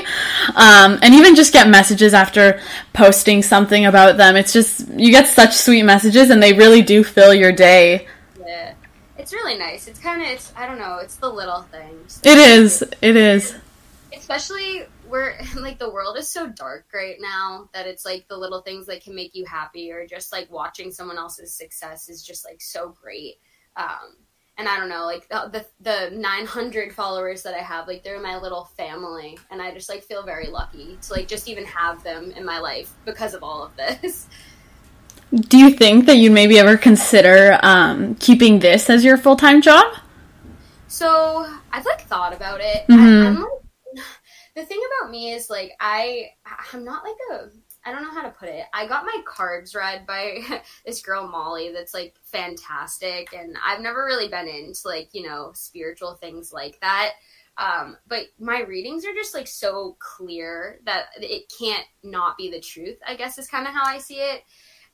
um, 0.56 0.98
and 1.00 1.14
even 1.14 1.36
just 1.36 1.52
get 1.52 1.68
messages 1.68 2.12
after 2.12 2.60
posting 2.92 3.40
something 3.40 3.86
about 3.86 4.16
them. 4.16 4.34
It's 4.34 4.52
just 4.52 4.88
you 4.88 5.12
get 5.12 5.28
such 5.28 5.54
sweet 5.54 5.84
messages, 5.84 6.30
and 6.30 6.42
they 6.42 6.54
really 6.54 6.82
do 6.82 7.04
fill 7.04 7.32
your 7.32 7.52
day. 7.52 8.08
Yeah, 8.44 8.74
it's 9.16 9.32
really 9.32 9.56
nice. 9.56 9.86
It's 9.86 10.00
kind 10.00 10.20
of 10.20 10.26
it's 10.26 10.52
I 10.56 10.66
don't 10.66 10.78
know. 10.78 10.98
It's 11.00 11.16
the 11.16 11.30
little 11.30 11.62
things. 11.62 12.20
It 12.24 12.36
is. 12.36 12.82
It 13.00 13.14
is. 13.14 13.54
Especially 14.12 14.86
we're 15.12 15.36
like 15.60 15.78
the 15.78 15.90
world 15.90 16.18
is 16.18 16.28
so 16.28 16.48
dark 16.48 16.86
right 16.92 17.18
now 17.20 17.68
that 17.72 17.86
it's 17.86 18.04
like 18.04 18.26
the 18.28 18.36
little 18.36 18.62
things 18.62 18.86
that 18.86 19.04
can 19.04 19.14
make 19.14 19.34
you 19.34 19.44
happy 19.44 19.92
or 19.92 20.06
just 20.06 20.32
like 20.32 20.50
watching 20.50 20.90
someone 20.90 21.18
else's 21.18 21.54
success 21.54 22.08
is 22.08 22.22
just 22.22 22.44
like 22.44 22.60
so 22.60 22.96
great. 23.00 23.36
Um, 23.76 24.16
and 24.58 24.68
I 24.68 24.78
don't 24.78 24.88
know, 24.88 25.06
like 25.06 25.28
the, 25.28 25.48
the, 25.80 26.10
the 26.10 26.16
900 26.16 26.92
followers 26.92 27.42
that 27.42 27.54
I 27.54 27.62
have, 27.62 27.88
like 27.88 28.04
they're 28.04 28.20
my 28.20 28.36
little 28.36 28.66
family, 28.76 29.38
and 29.50 29.62
I 29.62 29.72
just 29.72 29.88
like 29.88 30.02
feel 30.02 30.22
very 30.24 30.48
lucky 30.48 30.98
to 31.00 31.12
like 31.12 31.26
just 31.26 31.48
even 31.48 31.64
have 31.64 32.02
them 32.04 32.32
in 32.32 32.44
my 32.44 32.58
life 32.58 32.92
because 33.06 33.32
of 33.32 33.42
all 33.42 33.62
of 33.64 33.74
this. 33.76 34.26
Do 35.34 35.56
you 35.56 35.70
think 35.70 36.04
that 36.04 36.16
you'd 36.16 36.32
maybe 36.32 36.58
ever 36.58 36.76
consider 36.76 37.58
um, 37.62 38.14
keeping 38.16 38.58
this 38.58 38.90
as 38.90 39.02
your 39.02 39.16
full 39.16 39.36
time 39.36 39.62
job? 39.62 39.94
So 40.88 41.50
I've 41.72 41.86
like 41.86 42.02
thought 42.02 42.34
about 42.34 42.60
it. 42.60 42.86
Mm-hmm. 42.88 43.00
I, 43.00 43.26
am 43.26 43.40
like, 43.40 43.61
the 44.54 44.64
thing 44.64 44.80
about 45.00 45.10
me 45.10 45.32
is 45.32 45.48
like 45.48 45.72
I 45.80 46.30
I'm 46.72 46.84
not 46.84 47.04
like 47.04 47.16
a 47.32 47.48
I 47.84 47.90
don't 47.90 48.02
know 48.02 48.12
how 48.12 48.22
to 48.22 48.30
put 48.30 48.48
it. 48.48 48.64
I 48.72 48.86
got 48.86 49.04
my 49.04 49.22
cards 49.26 49.74
read 49.74 50.06
by 50.06 50.40
this 50.86 51.02
girl 51.02 51.26
Molly 51.26 51.72
that's 51.72 51.94
like 51.94 52.14
fantastic 52.22 53.34
and 53.34 53.56
I've 53.64 53.80
never 53.80 54.04
really 54.04 54.28
been 54.28 54.46
into 54.46 54.80
like, 54.84 55.08
you 55.12 55.26
know, 55.26 55.50
spiritual 55.54 56.14
things 56.14 56.52
like 56.52 56.78
that. 56.80 57.14
Um, 57.58 57.96
but 58.06 58.26
my 58.38 58.62
readings 58.62 59.04
are 59.04 59.12
just 59.12 59.34
like 59.34 59.48
so 59.48 59.96
clear 59.98 60.78
that 60.86 61.06
it 61.16 61.52
can't 61.58 61.84
not 62.02 62.38
be 62.38 62.50
the 62.50 62.60
truth, 62.60 62.98
I 63.06 63.16
guess 63.16 63.36
is 63.36 63.48
kind 63.48 63.66
of 63.66 63.74
how 63.74 63.84
I 63.84 63.98
see 63.98 64.16
it. 64.16 64.42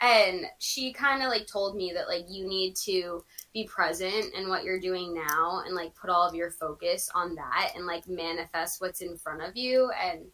And 0.01 0.47
she 0.59 0.93
kind 0.93 1.23
of 1.23 1.29
like 1.29 1.47
told 1.47 1.77
me 1.77 1.93
that 1.95 2.09
like 2.09 2.25
you 2.29 2.49
need 2.49 2.75
to 2.85 3.23
be 3.53 3.65
present 3.65 4.35
in 4.35 4.49
what 4.49 4.65
you're 4.65 4.81
doing 4.81 5.15
now 5.15 5.63
and 5.65 5.75
like 5.75 5.95
put 5.95 6.11
all 6.11 6.29
of 6.29 6.35
your 6.35 6.51
focus 6.51 7.11
on 7.15 7.35
that 7.35 7.73
and 7.75 7.87
like 7.87 8.07
manifest 8.09 8.81
what's 8.81 9.01
in 9.01 9.17
front 9.17 9.43
of 9.43 9.57
you 9.57 9.91
and 10.03 10.27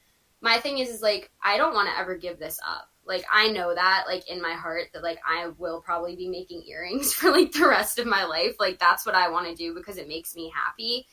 my 0.44 0.59
thing 0.59 0.79
is 0.79 0.90
is 0.90 1.03
like 1.03 1.31
I 1.42 1.57
don't 1.57 1.74
want 1.74 1.88
to 1.88 1.98
ever 1.98 2.16
give 2.16 2.38
this 2.38 2.61
up. 2.64 2.90
Like 3.07 3.24
I 3.33 3.48
know 3.48 3.74
that 3.74 4.05
like 4.07 4.29
in 4.29 4.42
my 4.42 4.53
heart 4.53 4.88
that 4.92 5.03
like 5.03 5.18
I 5.27 5.48
will 5.59 5.81
probably 5.81 6.16
be 6.16 6.29
making 6.29 6.64
earrings 6.68 7.12
for 7.14 7.31
like 7.31 7.53
the 7.53 7.66
rest 7.66 7.98
of 7.98 8.07
my 8.07 8.24
life. 8.24 8.55
Like 8.61 8.79
that's 8.79 9.07
what 9.07 9.14
I 9.14 9.31
want 9.31 9.48
to 9.48 9.55
do 9.55 9.74
because 9.74 9.96
it 9.96 10.07
makes 10.07 10.37
me 10.37 10.53
happy. 10.55 11.07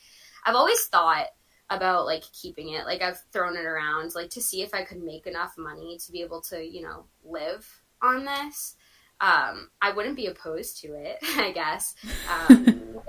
I've 0.44 0.54
always 0.54 0.84
thought 0.84 1.28
about 1.70 2.04
like 2.04 2.24
keeping 2.32 2.70
it. 2.70 2.84
Like 2.84 3.00
I've 3.00 3.22
thrown 3.32 3.56
it 3.56 3.64
around 3.64 4.14
like 4.14 4.30
to 4.30 4.42
see 4.42 4.62
if 4.62 4.74
I 4.74 4.84
could 4.84 5.02
make 5.02 5.26
enough 5.26 5.54
money 5.56 5.96
to 6.04 6.12
be 6.12 6.20
able 6.20 6.42
to, 6.42 6.62
you 6.62 6.82
know, 6.82 7.06
live 7.24 7.66
on 8.02 8.26
this 8.26 8.76
um, 9.22 9.70
I 9.80 9.92
wouldn't 9.92 10.16
be 10.16 10.26
opposed 10.26 10.80
to 10.82 10.94
it. 10.94 11.18
I 11.38 11.52
guess 11.52 11.94
um, 12.28 12.66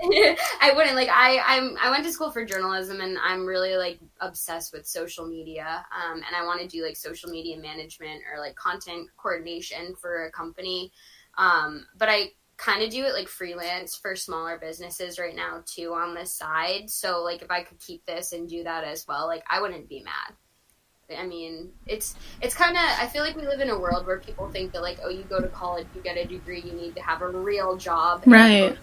I 0.60 0.72
wouldn't 0.74 0.94
like. 0.94 1.08
I 1.10 1.40
I'm 1.44 1.76
I 1.82 1.90
went 1.90 2.04
to 2.04 2.12
school 2.12 2.30
for 2.30 2.44
journalism, 2.44 3.00
and 3.00 3.18
I'm 3.18 3.44
really 3.44 3.76
like 3.76 3.98
obsessed 4.20 4.72
with 4.72 4.86
social 4.86 5.26
media. 5.26 5.84
Um, 5.92 6.18
and 6.18 6.36
I 6.36 6.44
want 6.44 6.60
to 6.60 6.68
do 6.68 6.84
like 6.84 6.96
social 6.96 7.30
media 7.30 7.58
management 7.58 8.22
or 8.32 8.38
like 8.38 8.54
content 8.54 9.08
coordination 9.16 9.96
for 9.96 10.26
a 10.26 10.30
company. 10.30 10.92
Um, 11.36 11.84
but 11.98 12.08
I 12.08 12.30
kind 12.56 12.84
of 12.84 12.90
do 12.90 13.04
it 13.04 13.12
like 13.12 13.26
freelance 13.26 13.96
for 13.96 14.14
smaller 14.14 14.56
businesses 14.58 15.18
right 15.18 15.34
now 15.34 15.64
too 15.66 15.92
on 15.94 16.14
the 16.14 16.24
side. 16.24 16.88
So 16.88 17.24
like 17.24 17.42
if 17.42 17.50
I 17.50 17.64
could 17.64 17.80
keep 17.80 18.06
this 18.06 18.32
and 18.32 18.48
do 18.48 18.62
that 18.62 18.84
as 18.84 19.04
well, 19.08 19.26
like 19.26 19.42
I 19.50 19.60
wouldn't 19.60 19.88
be 19.88 20.04
mad. 20.04 20.36
I 21.16 21.26
mean, 21.26 21.72
it's 21.86 22.14
it's 22.40 22.54
kind 22.54 22.76
of. 22.76 22.82
I 22.82 23.06
feel 23.06 23.22
like 23.22 23.36
we 23.36 23.46
live 23.46 23.60
in 23.60 23.70
a 23.70 23.78
world 23.78 24.06
where 24.06 24.18
people 24.18 24.48
think 24.48 24.72
that 24.72 24.82
like, 24.82 24.98
oh, 25.02 25.10
you 25.10 25.22
go 25.24 25.40
to 25.40 25.48
college, 25.48 25.86
you 25.94 26.00
get 26.00 26.16
a 26.16 26.24
degree, 26.24 26.60
you 26.60 26.72
need 26.72 26.94
to 26.96 27.02
have 27.02 27.20
a 27.22 27.28
real 27.28 27.76
job, 27.76 28.22
right? 28.26 28.76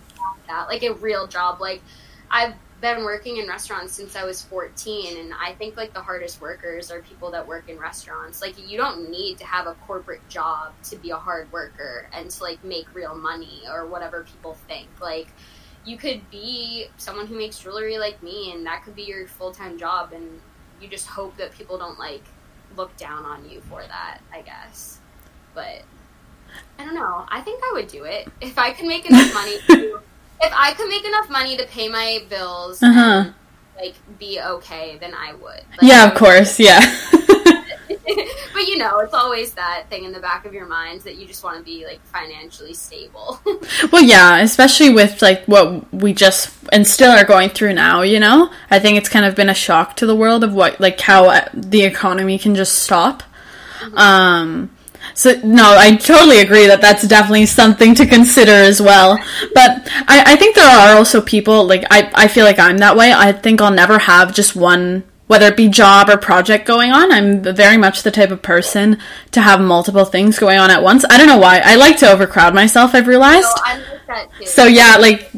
That 0.48 0.68
like 0.68 0.84
a 0.84 0.94
real 0.94 1.26
job. 1.28 1.60
Like, 1.60 1.82
I've 2.30 2.54
been 2.80 3.04
working 3.04 3.38
in 3.38 3.48
restaurants 3.48 3.94
since 3.94 4.16
I 4.16 4.24
was 4.24 4.44
14, 4.44 5.18
and 5.18 5.34
I 5.34 5.54
think 5.54 5.78
like 5.78 5.94
the 5.94 6.02
hardest 6.02 6.42
workers 6.42 6.92
are 6.92 7.02
people 7.02 7.32
that 7.32 7.48
work 7.48 7.70
in 7.70 7.80
restaurants. 7.80 8.42
Like, 8.42 8.56
you 8.70 8.78
don't 8.78 9.10
need 9.10 9.40
to 9.40 9.46
have 9.46 9.66
a 9.66 9.74
corporate 9.88 10.28
job 10.30 10.74
to 10.86 10.96
be 10.98 11.10
a 11.10 11.18
hard 11.18 11.52
worker 11.52 12.08
and 12.14 12.30
to 12.30 12.44
like 12.44 12.64
make 12.64 12.94
real 12.94 13.16
money 13.16 13.64
or 13.72 13.88
whatever 13.88 14.24
people 14.24 14.56
think. 14.68 14.90
Like, 15.02 15.28
you 15.86 15.98
could 15.98 16.30
be 16.30 16.88
someone 16.98 17.26
who 17.26 17.36
makes 17.36 17.58
jewelry 17.58 17.98
like 17.98 18.22
me, 18.22 18.52
and 18.52 18.64
that 18.68 18.84
could 18.84 18.96
be 18.96 19.04
your 19.04 19.28
full 19.28 19.52
time 19.52 19.80
job, 19.80 20.14
and 20.14 20.40
you 20.82 20.88
just 20.88 21.08
hope 21.08 21.38
that 21.38 21.52
people 21.52 21.78
don't 21.78 22.00
like 22.00 22.24
look 22.76 22.96
down 22.98 23.26
on 23.26 23.48
you 23.50 23.62
for 23.62 23.82
that, 23.82 24.20
I 24.34 24.42
guess. 24.42 25.00
But 25.54 25.84
I 26.80 26.86
don't 26.86 26.96
know. 26.96 27.26
I 27.30 27.42
think 27.42 27.62
I 27.64 27.72
would 27.74 27.88
do 27.88 28.04
it 28.06 28.28
if 28.42 28.58
I 28.58 28.72
could 28.72 28.88
make 28.88 29.06
enough 29.10 29.34
money. 29.34 29.58
To, 29.68 30.00
if 30.44 30.54
I 30.56 30.74
could 30.74 30.90
make 30.90 31.06
enough 31.06 31.30
money 31.30 31.56
to 31.58 31.66
pay 31.68 31.88
my 31.88 32.24
bills 32.28 32.82
uh-huh. 32.82 33.00
and 33.00 33.34
like 33.78 33.94
be 34.18 34.42
okay, 34.42 34.98
then 35.00 35.14
I 35.14 35.34
would. 35.34 35.44
Like, 35.44 35.82
yeah, 35.82 36.08
of 36.08 36.16
course. 36.16 36.60
Yeah. 36.60 36.80
but 38.54 38.68
you 38.68 38.78
know, 38.78 39.00
it's 39.00 39.14
always 39.14 39.54
that 39.54 39.86
thing 39.90 40.06
in 40.06 40.12
the 40.12 40.20
back 40.20 40.46
of 40.46 40.54
your 40.54 40.66
mind 40.66 41.02
that 41.02 41.16
you 41.16 41.28
just 41.28 41.44
want 41.44 41.58
to 41.58 41.64
be 41.64 41.86
like 41.86 42.02
financially 42.06 42.74
stable. 42.74 43.40
well, 43.92 44.04
yeah, 44.04 44.40
especially 44.40 44.90
with 44.90 45.22
like 45.22 45.46
what 45.46 45.94
we 45.94 46.14
just 46.14 46.54
and 46.72 46.88
still 46.88 47.12
are 47.12 47.26
going 47.26 47.50
through 47.50 47.74
now, 47.74 48.02
you 48.02 48.20
know? 48.20 48.52
I 48.70 48.80
think 48.80 48.98
it's 48.98 49.10
kind 49.10 49.26
of 49.26 49.36
been 49.36 49.50
a 49.50 49.54
shock 49.54 49.96
to 49.98 50.06
the 50.06 50.16
world 50.16 50.44
of 50.44 50.54
what 50.54 50.80
like 50.80 51.00
how 51.00 51.30
uh, 51.30 51.48
the 51.54 51.84
economy 51.84 52.38
can 52.38 52.56
just 52.56 52.80
stop. 52.80 53.24
Mm-hmm. 53.82 53.98
Um 53.98 54.72
so 55.14 55.40
no, 55.44 55.76
I 55.78 55.96
totally 55.96 56.40
agree 56.40 56.68
that 56.68 56.82
that's 56.82 57.08
definitely 57.08 57.46
something 57.46 57.96
to 57.96 58.06
consider 58.06 58.52
as 58.52 58.82
well. 58.82 59.18
But 59.54 59.88
I, 60.08 60.24
I 60.28 60.36
think 60.36 60.56
there 60.56 60.66
are 60.66 60.96
also 60.96 61.22
people 61.22 61.66
like 61.66 61.84
I, 61.92 62.12
I 62.16 62.28
feel 62.28 62.46
like 62.46 62.60
I'm 62.60 62.78
that 62.80 62.96
way. 62.96 63.12
I 63.12 63.32
think 63.32 63.62
I'll 63.62 63.72
never 63.72 64.00
have 64.00 64.34
just 64.34 64.56
one 64.56 65.04
whether 65.32 65.46
it 65.46 65.56
be 65.56 65.70
job 65.70 66.10
or 66.10 66.18
project 66.18 66.66
going 66.66 66.92
on. 66.92 67.10
I'm 67.10 67.42
very 67.42 67.78
much 67.78 68.04
the 68.04 68.12
type 68.12 68.32
of 68.32 68.42
person 68.42 68.98
to 69.32 69.40
have 69.40 69.62
multiple 69.62 70.04
things 70.04 70.38
going 70.38 70.60
on 70.60 70.70
at 70.70 70.84
once. 70.84 71.06
I 71.10 71.18
don't 71.18 71.28
know 71.28 71.38
why. 71.38 71.62
I 71.64 71.76
like 71.76 72.00
to 72.00 72.12
overcrowd 72.12 72.54
myself, 72.54 72.94
I've 72.94 73.08
realized. 73.08 73.48
I 73.64 73.82
like. 74.10 74.46
So 74.46 74.66
yeah, 74.66 74.98
like 74.98 75.32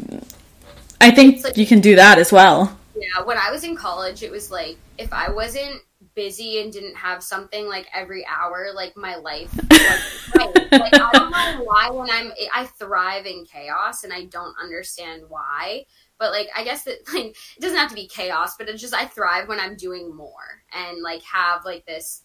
I 1.00 1.12
think 1.12 1.44
like, 1.44 1.56
you 1.56 1.64
can 1.64 1.80
do 1.80 1.94
that 1.94 2.18
as 2.18 2.32
well. 2.32 2.76
Yeah, 2.96 3.22
when 3.22 3.38
I 3.38 3.52
was 3.52 3.62
in 3.62 3.76
college, 3.76 4.24
it 4.24 4.32
was 4.32 4.50
like 4.50 4.78
if 4.98 5.12
I 5.12 5.30
wasn't 5.30 5.80
busy 6.16 6.60
and 6.60 6.72
didn't 6.72 6.96
have 6.96 7.22
something 7.22 7.68
like 7.68 7.86
every 7.94 8.26
hour, 8.26 8.70
like 8.74 8.96
my 8.96 9.14
life. 9.14 9.54
like, 10.34 10.72
like 10.72 10.94
I 10.94 11.10
don't 11.12 11.30
know 11.30 11.64
why 11.64 11.90
when 11.90 12.10
I'm 12.10 12.32
I 12.52 12.64
thrive 12.64 13.26
in 13.26 13.44
chaos 13.44 14.02
and 14.02 14.12
I 14.12 14.24
don't 14.24 14.56
understand 14.60 15.22
why. 15.28 15.86
But 16.18 16.30
like 16.30 16.48
I 16.56 16.64
guess 16.64 16.84
that 16.84 16.98
like 17.14 17.36
it 17.56 17.60
doesn't 17.60 17.78
have 17.78 17.90
to 17.90 17.94
be 17.94 18.06
chaos, 18.06 18.56
but 18.56 18.68
it's 18.68 18.80
just 18.80 18.94
I 18.94 19.06
thrive 19.06 19.48
when 19.48 19.60
I'm 19.60 19.76
doing 19.76 20.14
more 20.14 20.62
and 20.72 21.02
like 21.02 21.22
have 21.22 21.64
like 21.64 21.84
this 21.86 22.22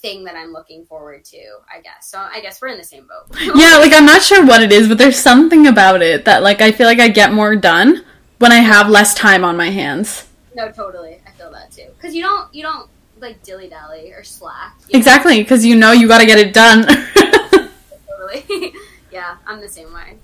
thing 0.00 0.24
that 0.24 0.34
I'm 0.34 0.52
looking 0.52 0.84
forward 0.84 1.24
to, 1.26 1.38
I 1.72 1.80
guess. 1.80 2.10
So 2.10 2.18
I 2.18 2.40
guess 2.40 2.60
we're 2.60 2.68
in 2.68 2.78
the 2.78 2.84
same 2.84 3.06
boat. 3.06 3.36
yeah, 3.54 3.78
like 3.78 3.92
I'm 3.92 4.04
not 4.04 4.22
sure 4.22 4.44
what 4.44 4.62
it 4.62 4.72
is, 4.72 4.88
but 4.88 4.98
there's 4.98 5.18
something 5.18 5.66
about 5.66 6.02
it 6.02 6.24
that 6.24 6.42
like 6.42 6.60
I 6.60 6.72
feel 6.72 6.86
like 6.86 7.00
I 7.00 7.08
get 7.08 7.32
more 7.32 7.56
done 7.56 8.04
when 8.38 8.52
I 8.52 8.56
have 8.56 8.88
less 8.88 9.14
time 9.14 9.44
on 9.44 9.56
my 9.56 9.70
hands. 9.70 10.28
No, 10.54 10.70
totally. 10.70 11.20
I 11.26 11.30
feel 11.30 11.50
that 11.52 11.70
too. 11.70 11.88
Cuz 12.00 12.14
you 12.14 12.22
don't 12.22 12.52
you 12.54 12.62
don't 12.62 12.90
like 13.22 13.42
dilly 13.42 13.68
dally 13.68 14.12
or 14.12 14.24
slack. 14.24 14.76
Exactly, 14.90 15.40
because 15.42 15.64
you 15.64 15.76
know 15.76 15.92
you 15.92 16.08
got 16.08 16.18
to 16.18 16.26
get 16.26 16.38
it 16.38 16.52
done. 16.52 16.84
totally. 18.08 18.74
yeah, 19.10 19.36
I'm 19.46 19.60
the 19.60 19.68
same 19.68 19.92
way. 19.94 20.18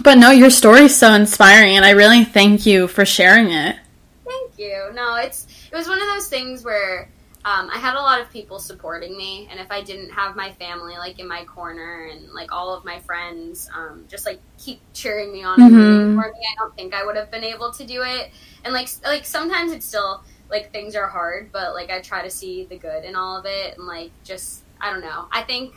But 0.00 0.18
no, 0.18 0.30
your 0.30 0.50
story's 0.50 0.96
so 0.96 1.12
inspiring, 1.12 1.76
and 1.76 1.84
I 1.84 1.90
really 1.90 2.24
thank 2.24 2.66
you 2.66 2.88
for 2.88 3.04
sharing 3.04 3.50
it. 3.50 3.76
Thank 4.24 4.58
you. 4.58 4.90
No, 4.94 5.16
it's 5.16 5.46
it 5.70 5.76
was 5.76 5.88
one 5.88 6.00
of 6.00 6.08
those 6.08 6.28
things 6.28 6.64
where 6.64 7.08
um, 7.44 7.70
I 7.72 7.78
had 7.78 7.94
a 7.94 8.00
lot 8.00 8.20
of 8.20 8.30
people 8.30 8.58
supporting 8.60 9.16
me, 9.16 9.48
and 9.50 9.58
if 9.58 9.70
I 9.70 9.82
didn't 9.82 10.10
have 10.10 10.36
my 10.36 10.52
family 10.52 10.96
like 10.96 11.18
in 11.18 11.26
my 11.26 11.44
corner 11.44 12.08
and 12.12 12.32
like 12.32 12.52
all 12.52 12.72
of 12.74 12.84
my 12.84 13.00
friends, 13.00 13.68
um, 13.74 14.04
just 14.08 14.26
like 14.26 14.40
keep 14.58 14.80
cheering 14.94 15.32
me 15.32 15.42
on 15.42 15.58
mm-hmm. 15.58 15.74
and 15.74 16.14
for 16.14 16.30
me, 16.30 16.38
I 16.38 16.54
don't 16.58 16.74
think 16.76 16.94
I 16.94 17.04
would 17.04 17.16
have 17.16 17.30
been 17.30 17.44
able 17.44 17.72
to 17.72 17.84
do 17.84 18.02
it. 18.02 18.30
And 18.64 18.72
like 18.72 18.88
like 19.04 19.24
sometimes 19.24 19.72
it's 19.72 19.84
still 19.84 20.22
like 20.50 20.72
things 20.72 20.94
are 20.94 21.08
hard, 21.08 21.50
but 21.50 21.74
like 21.74 21.90
I 21.90 22.00
try 22.00 22.22
to 22.22 22.30
see 22.30 22.64
the 22.64 22.76
good 22.76 23.04
in 23.04 23.16
all 23.16 23.36
of 23.36 23.44
it, 23.44 23.76
and 23.76 23.86
like 23.86 24.12
just 24.22 24.62
I 24.80 24.90
don't 24.90 25.00
know. 25.02 25.26
I 25.32 25.42
think 25.42 25.74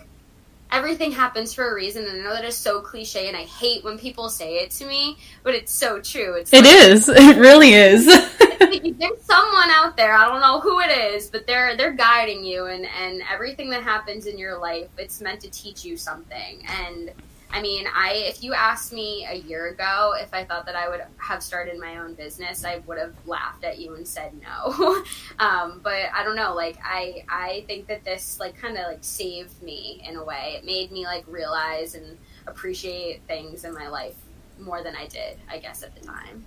everything 0.72 1.12
happens 1.12 1.54
for 1.54 1.70
a 1.70 1.74
reason 1.74 2.06
and 2.06 2.22
i 2.22 2.24
know 2.24 2.34
that 2.34 2.44
is 2.44 2.56
so 2.56 2.82
cliche 2.82 3.28
and 3.28 3.38
i 3.38 3.44
hate 3.44 3.84
when 3.84 3.98
people 3.98 4.30
say 4.30 4.56
it 4.58 4.72
to 4.72 4.86
me 4.86 5.18
but 5.44 5.54
it's 5.54 5.72
so 5.72 6.00
true 6.02 6.34
it's 6.36 6.52
it 6.54 6.64
like, 6.64 6.74
is. 6.74 7.10
it 7.10 7.38
really 7.38 7.74
is 7.74 8.06
there's 8.98 9.22
someone 9.22 9.70
out 9.70 9.96
there 9.96 10.14
i 10.14 10.28
don't 10.28 10.42
know 10.42 10.60
who 10.60 10.80
it 10.80 10.90
is 10.90 11.30
but 11.30 11.46
they're 11.48 11.78
they're 11.78 11.94
guiding 11.94 12.44
you 12.44 12.66
and 12.66 12.86
and 12.86 13.22
everything 13.32 13.70
that 13.70 13.84
happens 13.84 14.26
in 14.26 14.38
your 14.38 14.58
life 14.58 14.88
it's 14.98 15.22
meant 15.22 15.40
to 15.40 15.50
teach 15.50 15.86
you 15.86 15.96
something 15.98 16.66
and 16.68 17.12
I 17.52 17.62
mean, 17.62 17.86
I 17.94 18.14
if 18.28 18.44
you 18.44 18.54
asked 18.54 18.92
me 18.92 19.26
a 19.30 19.36
year 19.36 19.68
ago 19.68 20.14
if 20.20 20.34
I 20.34 20.44
thought 20.44 20.66
that 20.66 20.76
I 20.76 20.90
would 20.90 21.02
have 21.18 21.42
started 21.42 21.80
my 21.80 21.98
own 21.98 22.14
business, 22.14 22.66
I 22.66 22.80
would 22.86 22.98
have 22.98 23.16
laughed 23.26 23.64
at 23.64 23.80
you 23.80 23.96
and 23.96 24.08
said 24.08 24.34
no. 24.42 25.04
um, 25.40 25.80
but 25.84 26.10
I 26.14 26.24
don't 26.24 26.36
know, 26.36 26.54
like 26.54 26.78
I 26.84 27.24
I 27.30 27.64
think 27.68 27.88
that 27.88 28.04
this 28.04 28.40
like 28.40 28.58
kind 28.58 28.78
of 28.78 28.88
like 28.88 29.04
saved 29.04 29.62
me 29.62 30.04
in 30.08 30.16
a 30.16 30.24
way. 30.24 30.56
It 30.58 30.66
made 30.66 30.92
me 30.92 31.06
like 31.06 31.26
realize 31.28 31.96
and 31.96 32.18
appreciate 32.48 33.22
things 33.28 33.64
in 33.64 33.74
my 33.74 33.88
life 33.88 34.16
more 34.60 34.84
than 34.84 34.96
I 34.96 35.08
did, 35.08 35.38
I 35.50 35.58
guess, 35.60 35.84
at 35.84 35.96
the 35.96 36.06
time. 36.06 36.46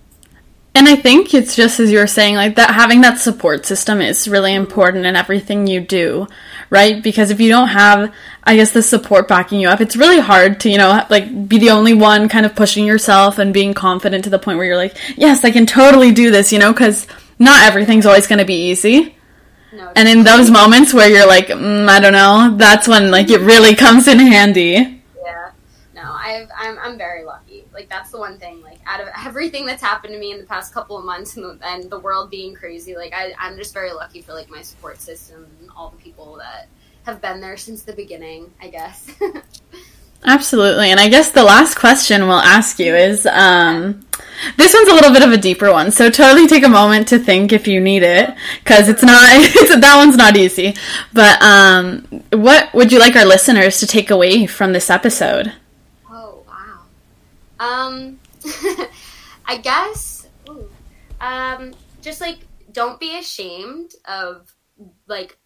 And 0.79 0.87
I 0.87 0.95
think 0.95 1.35
it's 1.35 1.57
just 1.57 1.81
as 1.81 1.91
you 1.91 1.99
were 1.99 2.07
saying, 2.07 2.37
like 2.37 2.55
that 2.55 2.71
having 2.73 3.01
that 3.01 3.19
support 3.19 3.67
system 3.67 4.01
is 4.01 4.29
really 4.29 4.55
important 4.55 5.07
in 5.07 5.17
everything 5.17 5.67
you 5.67 5.81
do, 5.81 6.29
right? 6.71 7.03
Because 7.03 7.33
if 7.33 7.41
you 7.41 7.49
don't 7.49 7.67
have, 7.67 8.15
I 8.45 8.55
guess, 8.55 8.71
the 8.71 8.81
support 8.81 9.27
backing 9.27 9.59
you 9.59 9.67
up, 9.67 9.81
it's 9.81 9.97
really 9.97 10.21
hard 10.21 10.61
to, 10.61 10.71
you 10.71 10.79
know, 10.79 11.05
like 11.11 11.49
be 11.49 11.59
the 11.59 11.71
only 11.71 11.95
one 11.95 12.29
kind 12.29 12.47
of 12.47 12.55
pushing 12.55 12.87
yourself 12.87 13.39
and 13.39 13.53
being 13.53 13.75
confident 13.75 14.23
to 14.23 14.31
the 14.31 14.39
point 14.39 14.57
where 14.57 14.69
you're 14.69 14.77
like, 14.77 14.97
yes, 15.17 15.45
I 15.45 15.51
can 15.51 15.67
totally 15.67 16.13
do 16.13 16.31
this, 16.31 16.53
you 16.53 16.61
know, 16.61 16.73
because 16.73 17.09
not 17.41 17.65
everything's 17.65 18.07
always 18.07 18.29
going 18.29 18.39
to 18.39 18.45
be 18.45 18.69
easy. 18.71 19.17
No, 19.73 19.91
and 19.97 20.09
in 20.09 20.23
those 20.23 20.49
moments 20.49 20.95
where 20.95 21.11
you're 21.11 21.27
like, 21.27 21.49
mm, 21.49 21.89
I 21.89 21.99
don't 21.99 22.13
know, 22.13 22.55
that's 22.57 22.87
when 22.87 23.11
like 23.11 23.31
it 23.31 23.41
really 23.41 23.75
comes 23.75 24.07
in 24.07 24.21
handy. 24.21 25.03
Yeah. 25.25 25.51
No, 25.97 26.03
I've, 26.05 26.49
I'm, 26.57 26.79
I'm 26.79 26.97
very 26.97 27.25
lucky. 27.25 27.48
Like 27.79 27.89
that's 27.89 28.11
the 28.11 28.19
one 28.19 28.39
thing. 28.39 28.61
Like 28.61 28.81
out 28.87 29.01
of 29.01 29.07
everything 29.25 29.65
that's 29.65 29.81
happened 29.81 30.13
to 30.13 30.19
me 30.19 30.33
in 30.33 30.39
the 30.39 30.47
past 30.47 30.75
couple 30.75 30.99
of 30.99 31.05
months 31.05 31.37
and 31.37 31.45
the, 31.45 31.59
and 31.65 31.89
the 31.89 32.01
world 32.01 32.29
being 32.29 32.55
crazy, 32.55 32.97
like 32.97 33.15
I, 33.15 33.33
I'm 33.39 33.57
just 33.57 33.73
very 33.73 33.93
lucky 33.93 34.21
for 34.21 34.35
like 34.35 34.51
my 34.51 34.63
support 34.63 35.01
system 35.01 35.47
and 35.61 35.71
all 35.77 35.91
the 35.91 36.03
people 36.03 36.37
that 36.39 36.67
have 37.05 37.23
been 37.23 37.41
there 37.41 37.57
since 37.57 37.83
the 37.83 37.93
beginning. 37.93 38.53
I 38.61 38.69
guess. 38.69 39.09
Absolutely, 40.25 40.91
and 40.91 40.99
I 40.99 41.09
guess 41.09 41.31
the 41.31 41.45
last 41.45 41.77
question 41.77 42.23
we'll 42.27 42.41
ask 42.41 42.81
you 42.81 42.97
is. 42.97 43.25
Um, 43.27 44.05
this 44.57 44.73
one's 44.75 44.89
a 44.89 44.95
little 44.95 45.13
bit 45.13 45.23
of 45.23 45.33
a 45.33 45.37
deeper 45.37 45.73
one, 45.73 45.91
so 45.91 46.11
totally 46.11 46.47
take 46.47 46.65
a 46.65 46.69
moment 46.69 47.09
to 47.09 47.19
think 47.19 47.53
if 47.53 47.67
you 47.67 47.81
need 47.81 48.03
it, 48.03 48.35
because 48.63 48.89
it's 48.89 49.03
not 49.03 49.23
it's, 49.31 49.81
that 49.81 49.97
one's 49.97 50.17
not 50.17 50.37
easy. 50.37 50.75
But 51.13 51.41
um, 51.43 52.03
what 52.33 52.73
would 52.75 52.93
you 52.93 52.99
like 52.99 53.17
our 53.17 53.25
listeners 53.25 53.79
to 53.81 53.87
take 53.87 54.11
away 54.11 54.47
from 54.47 54.73
this 54.73 54.91
episode? 54.91 55.53
Um, 57.61 58.21
I 59.47 59.59
guess, 59.59 60.29
um, 61.21 61.75
just 62.01 62.21
like 62.21 62.39
don't 62.73 63.01
be 63.01 63.19
ashamed 63.19 63.93
of 64.07 64.55
like 65.07 65.39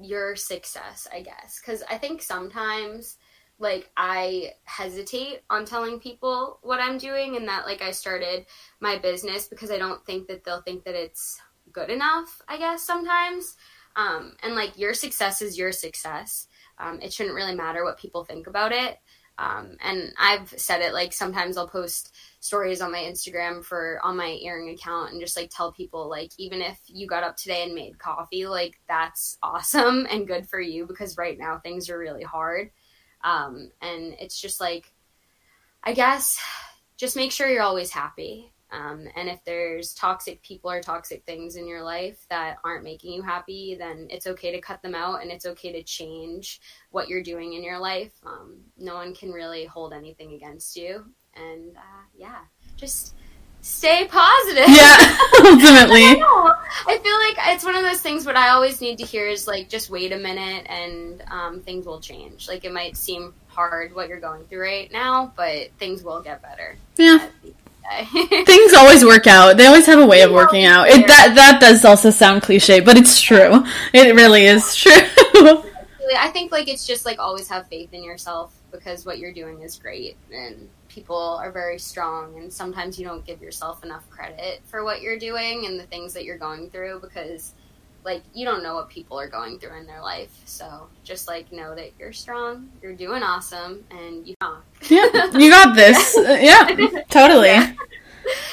your 0.00 0.36
success. 0.36 1.06
I 1.12 1.22
guess 1.22 1.60
because 1.60 1.82
I 1.90 1.98
think 1.98 2.22
sometimes 2.22 3.16
like 3.58 3.90
I 3.96 4.52
hesitate 4.64 5.40
on 5.50 5.64
telling 5.64 5.98
people 5.98 6.60
what 6.62 6.80
I'm 6.80 6.98
doing 6.98 7.36
and 7.36 7.48
that 7.48 7.66
like 7.66 7.82
I 7.82 7.90
started 7.90 8.46
my 8.80 8.98
business 8.98 9.48
because 9.48 9.70
I 9.70 9.78
don't 9.78 10.04
think 10.06 10.28
that 10.28 10.44
they'll 10.44 10.62
think 10.62 10.84
that 10.84 10.94
it's 10.94 11.40
good 11.72 11.90
enough, 11.90 12.40
I 12.48 12.58
guess 12.58 12.84
sometimes. 12.84 13.56
Um, 13.96 14.36
and 14.42 14.54
like 14.54 14.78
your 14.78 14.94
success 14.94 15.42
is 15.42 15.58
your 15.58 15.72
success. 15.72 16.46
Um, 16.78 17.00
it 17.02 17.12
shouldn't 17.12 17.34
really 17.34 17.54
matter 17.54 17.84
what 17.84 17.98
people 17.98 18.24
think 18.24 18.46
about 18.46 18.70
it. 18.70 18.98
Um, 19.38 19.76
and 19.80 20.12
I've 20.18 20.48
said 20.56 20.80
it 20.80 20.92
like 20.92 21.12
sometimes 21.12 21.56
I'll 21.56 21.68
post 21.68 22.14
stories 22.40 22.80
on 22.80 22.90
my 22.90 22.98
Instagram 22.98 23.64
for 23.64 24.00
on 24.02 24.16
my 24.16 24.38
earring 24.42 24.70
account 24.70 25.12
and 25.12 25.20
just 25.20 25.36
like 25.36 25.50
tell 25.50 25.72
people 25.72 26.08
like 26.08 26.32
even 26.38 26.60
if 26.60 26.78
you 26.86 27.06
got 27.06 27.22
up 27.22 27.36
today 27.36 27.62
and 27.62 27.74
made 27.74 27.98
coffee, 27.98 28.46
like 28.46 28.80
that's 28.88 29.38
awesome 29.42 30.06
and 30.10 30.26
good 30.26 30.48
for 30.48 30.60
you 30.60 30.86
because 30.86 31.16
right 31.16 31.38
now 31.38 31.58
things 31.58 31.88
are 31.88 31.98
really 31.98 32.24
hard. 32.24 32.70
Um, 33.22 33.70
and 33.80 34.14
it's 34.20 34.40
just 34.40 34.60
like 34.60 34.92
I 35.84 35.92
guess 35.92 36.40
just 36.96 37.16
make 37.16 37.30
sure 37.30 37.48
you're 37.48 37.62
always 37.62 37.92
happy. 37.92 38.52
Um, 38.70 39.08
and 39.16 39.28
if 39.28 39.42
there's 39.44 39.94
toxic 39.94 40.42
people 40.42 40.70
or 40.70 40.80
toxic 40.80 41.24
things 41.24 41.56
in 41.56 41.66
your 41.66 41.82
life 41.82 42.26
that 42.28 42.58
aren't 42.64 42.84
making 42.84 43.12
you 43.12 43.22
happy, 43.22 43.76
then 43.78 44.06
it's 44.10 44.26
okay 44.26 44.52
to 44.52 44.60
cut 44.60 44.82
them 44.82 44.94
out 44.94 45.22
and 45.22 45.30
it's 45.30 45.46
okay 45.46 45.72
to 45.72 45.82
change 45.82 46.60
what 46.90 47.08
you're 47.08 47.22
doing 47.22 47.54
in 47.54 47.62
your 47.62 47.78
life. 47.78 48.12
Um, 48.26 48.58
no 48.76 48.94
one 48.94 49.14
can 49.14 49.32
really 49.32 49.64
hold 49.64 49.92
anything 49.92 50.34
against 50.34 50.76
you. 50.76 51.04
And 51.34 51.76
uh, 51.76 52.04
yeah, 52.16 52.40
just 52.76 53.14
stay 53.60 54.06
positive. 54.06 54.68
Yeah, 54.68 54.96
ultimately. 55.44 56.04
I, 56.04 56.54
I, 56.86 56.98
feel 56.98 57.18
like 57.18 57.54
it's 57.54 57.64
one 57.64 57.74
of 57.74 57.82
those 57.82 58.00
things 58.00 58.26
what 58.26 58.36
I 58.36 58.50
always 58.50 58.80
need 58.80 58.98
to 58.98 59.04
hear 59.04 59.28
is 59.28 59.46
like, 59.46 59.68
just 59.68 59.90
wait 59.90 60.12
a 60.12 60.18
minute 60.18 60.66
and 60.68 61.22
um, 61.30 61.60
things 61.62 61.86
will 61.86 62.00
change. 62.00 62.48
Like, 62.48 62.64
it 62.64 62.72
might 62.72 62.96
seem 62.96 63.34
hard 63.48 63.94
what 63.94 64.08
you're 64.08 64.20
going 64.20 64.44
through 64.44 64.62
right 64.62 64.92
now, 64.92 65.32
but 65.36 65.70
things 65.78 66.02
will 66.02 66.22
get 66.22 66.42
better. 66.42 66.76
Yeah. 66.96 67.28
Things 68.46 68.74
always 68.74 69.04
work 69.04 69.26
out. 69.26 69.56
They 69.56 69.66
always 69.66 69.86
have 69.86 69.98
a 69.98 70.06
way 70.06 70.22
of 70.22 70.30
working 70.30 70.64
out. 70.64 70.88
It, 70.88 71.06
that 71.06 71.34
that 71.34 71.60
does 71.60 71.84
also 71.84 72.10
sound 72.10 72.42
cliche, 72.42 72.80
but 72.80 72.96
it's 72.96 73.20
true. 73.20 73.64
It 73.92 74.14
really 74.14 74.44
is 74.44 74.74
true. 74.76 74.92
I 76.16 76.30
think 76.30 76.52
like 76.52 76.68
it's 76.68 76.86
just 76.86 77.04
like 77.04 77.18
always 77.18 77.48
have 77.48 77.66
faith 77.68 77.92
in 77.92 78.02
yourself 78.02 78.54
because 78.70 79.04
what 79.04 79.18
you're 79.18 79.32
doing 79.32 79.62
is 79.62 79.76
great 79.76 80.16
and 80.32 80.68
people 80.88 81.16
are 81.16 81.52
very 81.52 81.78
strong 81.78 82.38
and 82.38 82.52
sometimes 82.52 82.98
you 82.98 83.06
don't 83.06 83.24
give 83.24 83.40
yourself 83.42 83.84
enough 83.84 84.08
credit 84.10 84.62
for 84.64 84.84
what 84.84 85.00
you're 85.02 85.18
doing 85.18 85.66
and 85.66 85.78
the 85.78 85.84
things 85.84 86.14
that 86.14 86.24
you're 86.24 86.38
going 86.38 86.70
through 86.70 87.00
because 87.00 87.54
like 88.08 88.22
you 88.32 88.46
don't 88.46 88.62
know 88.62 88.74
what 88.74 88.88
people 88.88 89.20
are 89.20 89.28
going 89.28 89.58
through 89.58 89.76
in 89.76 89.86
their 89.86 90.00
life. 90.00 90.30
So 90.46 90.88
just 91.04 91.28
like 91.28 91.52
know 91.52 91.74
that 91.74 91.92
you're 91.98 92.14
strong, 92.14 92.70
you're 92.82 92.94
doing 92.94 93.22
awesome, 93.22 93.84
and 93.90 94.26
you 94.26 94.34
rock. 94.40 94.64
yeah, 94.88 95.30
you 95.36 95.50
got 95.50 95.76
this. 95.76 96.16
Uh, 96.16 96.38
yeah, 96.40 97.02
totally. 97.10 97.48
Yeah. 97.48 97.74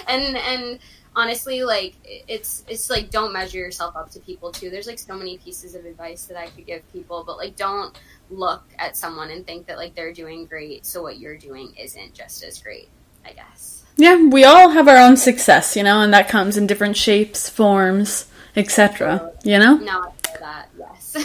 And 0.09 0.35
and 0.35 0.79
honestly, 1.15 1.63
like 1.63 1.95
it's 2.03 2.65
it's 2.67 2.89
like 2.89 3.09
don't 3.11 3.31
measure 3.31 3.57
yourself 3.57 3.95
up 3.95 4.11
to 4.11 4.19
people 4.19 4.51
too. 4.51 4.69
There's 4.69 4.87
like 4.87 4.99
so 4.99 5.15
many 5.15 5.37
pieces 5.37 5.73
of 5.73 5.85
advice 5.85 6.25
that 6.25 6.37
I 6.37 6.47
could 6.47 6.65
give 6.65 6.81
people, 6.91 7.23
but 7.25 7.37
like 7.37 7.55
don't 7.55 7.97
look 8.29 8.63
at 8.77 8.97
someone 8.97 9.29
and 9.31 9.47
think 9.47 9.67
that 9.67 9.77
like 9.77 9.95
they're 9.95 10.13
doing 10.13 10.45
great, 10.45 10.85
so 10.85 11.01
what 11.01 11.17
you're 11.17 11.37
doing 11.37 11.73
isn't 11.79 12.13
just 12.13 12.43
as 12.43 12.61
great. 12.61 12.89
I 13.25 13.31
guess. 13.31 13.83
Yeah, 13.95 14.25
we 14.25 14.43
all 14.43 14.69
have 14.69 14.89
our 14.89 14.97
own 14.97 15.15
success, 15.15 15.77
you 15.77 15.81
know, 15.81 16.01
and 16.01 16.13
that 16.13 16.27
comes 16.27 16.57
in 16.57 16.67
different 16.67 16.97
shapes, 16.97 17.47
forms 17.49 18.25
etc. 18.55 19.31
You 19.43 19.59
know? 19.59 19.75
No, 19.77 20.13
that, 20.39 20.69
yes. 20.77 21.15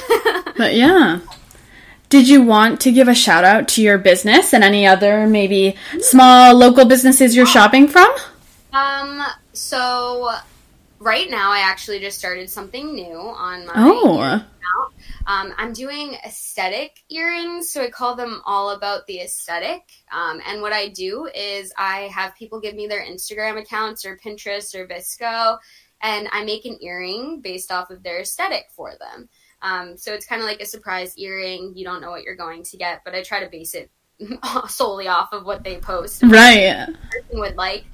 but 0.57 0.75
yeah. 0.75 1.21
Did 2.09 2.29
you 2.29 2.43
want 2.43 2.81
to 2.81 2.93
give 2.93 3.07
a 3.07 3.14
shout 3.14 3.45
out 3.45 3.69
to 3.69 3.83
your 3.83 3.97
business 3.97 4.53
and 4.53 4.64
any 4.64 4.85
other 4.85 5.29
maybe 5.29 5.77
small 6.01 6.57
local 6.57 6.85
businesses 6.85 7.37
you're 7.37 7.47
shopping 7.47 7.87
from? 7.87 8.12
Um, 8.73 9.23
so 9.53 10.33
right 10.99 11.31
now 11.31 11.53
I 11.53 11.61
actually 11.61 12.01
just 12.01 12.19
started 12.19 12.51
something 12.51 12.95
new 12.95 13.16
on 13.16 13.66
my 13.66 13.73
oh. 13.77 14.19
account. 14.19 14.45
Um, 15.27 15.55
I'm 15.59 15.73
doing 15.73 16.16
aesthetic 16.25 17.05
earrings, 17.11 17.71
so 17.71 17.83
I 17.83 17.90
call 17.90 18.16
them 18.16 18.43
all 18.45 18.71
about 18.71 19.07
the 19.07 19.21
aesthetic. 19.21 19.83
Um, 20.12 20.40
and 20.47 20.62
what 20.62 20.73
I 20.73 20.88
do 20.88 21.29
is 21.35 21.73
I 21.79 22.11
have 22.12 22.35
people 22.35 22.61
give 22.61 22.75
me 22.75 22.87
their 22.87 23.05
Instagram 23.05 23.61
accounts 23.61 24.05
or 24.05 24.16
Pinterest 24.16 24.75
or 24.75 24.88
VSCO, 24.88 25.59
and 26.02 26.28
I 26.32 26.44
make 26.44 26.64
an 26.64 26.78
earring 26.80 27.40
based 27.40 27.70
off 27.70 27.90
of 27.90 28.02
their 28.02 28.20
aesthetic 28.20 28.66
for 28.74 28.92
them. 28.98 29.28
Um, 29.62 29.96
so 29.96 30.12
it's 30.14 30.26
kind 30.26 30.40
of 30.40 30.46
like 30.46 30.60
a 30.60 30.66
surprise 30.66 31.16
earring. 31.18 31.72
You 31.74 31.84
don't 31.84 32.00
know 32.00 32.10
what 32.10 32.22
you're 32.22 32.36
going 32.36 32.62
to 32.64 32.76
get, 32.76 33.02
but 33.04 33.14
I 33.14 33.22
try 33.22 33.40
to 33.44 33.50
base 33.50 33.74
it 33.74 33.90
solely 34.68 35.08
off 35.08 35.32
of 35.32 35.44
what 35.44 35.64
they 35.64 35.78
post. 35.78 36.22
Right. 36.22 36.86
Person 36.86 37.40
would 37.40 37.56
like. 37.56 37.84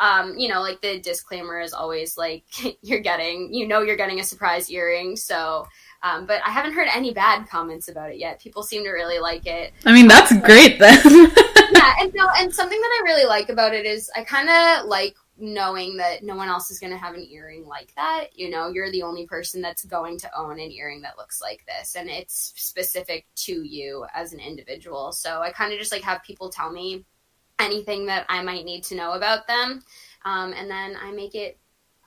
Um, 0.00 0.36
you 0.36 0.48
know, 0.48 0.60
like 0.60 0.80
the 0.80 0.98
disclaimer 0.98 1.60
is 1.60 1.72
always 1.72 2.18
like 2.18 2.44
you're 2.82 3.00
getting, 3.00 3.54
you 3.54 3.68
know, 3.68 3.82
you're 3.82 3.96
getting 3.96 4.18
a 4.18 4.24
surprise 4.24 4.68
earring. 4.70 5.16
So 5.16 5.66
Um, 6.04 6.26
but 6.26 6.40
I 6.44 6.50
haven't 6.50 6.72
heard 6.72 6.88
any 6.92 7.12
bad 7.14 7.48
comments 7.48 7.88
about 7.88 8.10
it 8.10 8.18
yet. 8.18 8.40
People 8.40 8.64
seem 8.64 8.82
to 8.82 8.90
really 8.90 9.20
like 9.20 9.46
it. 9.46 9.72
I 9.86 9.92
mean, 9.92 10.08
that's 10.08 10.36
great 10.40 10.80
then. 10.80 11.00
yeah, 11.04 11.94
and 12.00 12.12
no, 12.14 12.28
and 12.36 12.52
something 12.52 12.80
that 12.80 13.00
I 13.00 13.02
really 13.04 13.24
like 13.24 13.48
about 13.50 13.72
it 13.72 13.86
is 13.86 14.10
I 14.16 14.24
kind 14.24 14.48
of 14.50 14.88
like 14.88 15.14
knowing 15.42 15.96
that 15.96 16.22
no 16.22 16.36
one 16.36 16.48
else 16.48 16.70
is 16.70 16.78
going 16.78 16.92
to 16.92 16.98
have 16.98 17.14
an 17.14 17.26
earring 17.28 17.66
like 17.66 17.92
that. 17.96 18.28
You 18.32 18.48
know, 18.48 18.68
you're 18.68 18.92
the 18.92 19.02
only 19.02 19.26
person 19.26 19.60
that's 19.60 19.84
going 19.84 20.16
to 20.20 20.30
own 20.38 20.60
an 20.60 20.70
earring 20.70 21.02
that 21.02 21.18
looks 21.18 21.42
like 21.42 21.66
this, 21.66 21.96
and 21.96 22.08
it's 22.08 22.52
specific 22.54 23.26
to 23.34 23.64
you 23.64 24.06
as 24.14 24.32
an 24.32 24.38
individual. 24.38 25.10
So 25.10 25.42
I 25.42 25.50
kind 25.50 25.72
of 25.72 25.80
just 25.80 25.90
like 25.90 26.02
have 26.02 26.22
people 26.22 26.48
tell 26.48 26.70
me 26.70 27.04
anything 27.58 28.06
that 28.06 28.24
I 28.28 28.40
might 28.42 28.64
need 28.64 28.84
to 28.84 28.94
know 28.94 29.12
about 29.12 29.48
them, 29.48 29.82
um, 30.24 30.52
and 30.52 30.70
then 30.70 30.96
I 31.02 31.10
make 31.10 31.34
it 31.34 31.58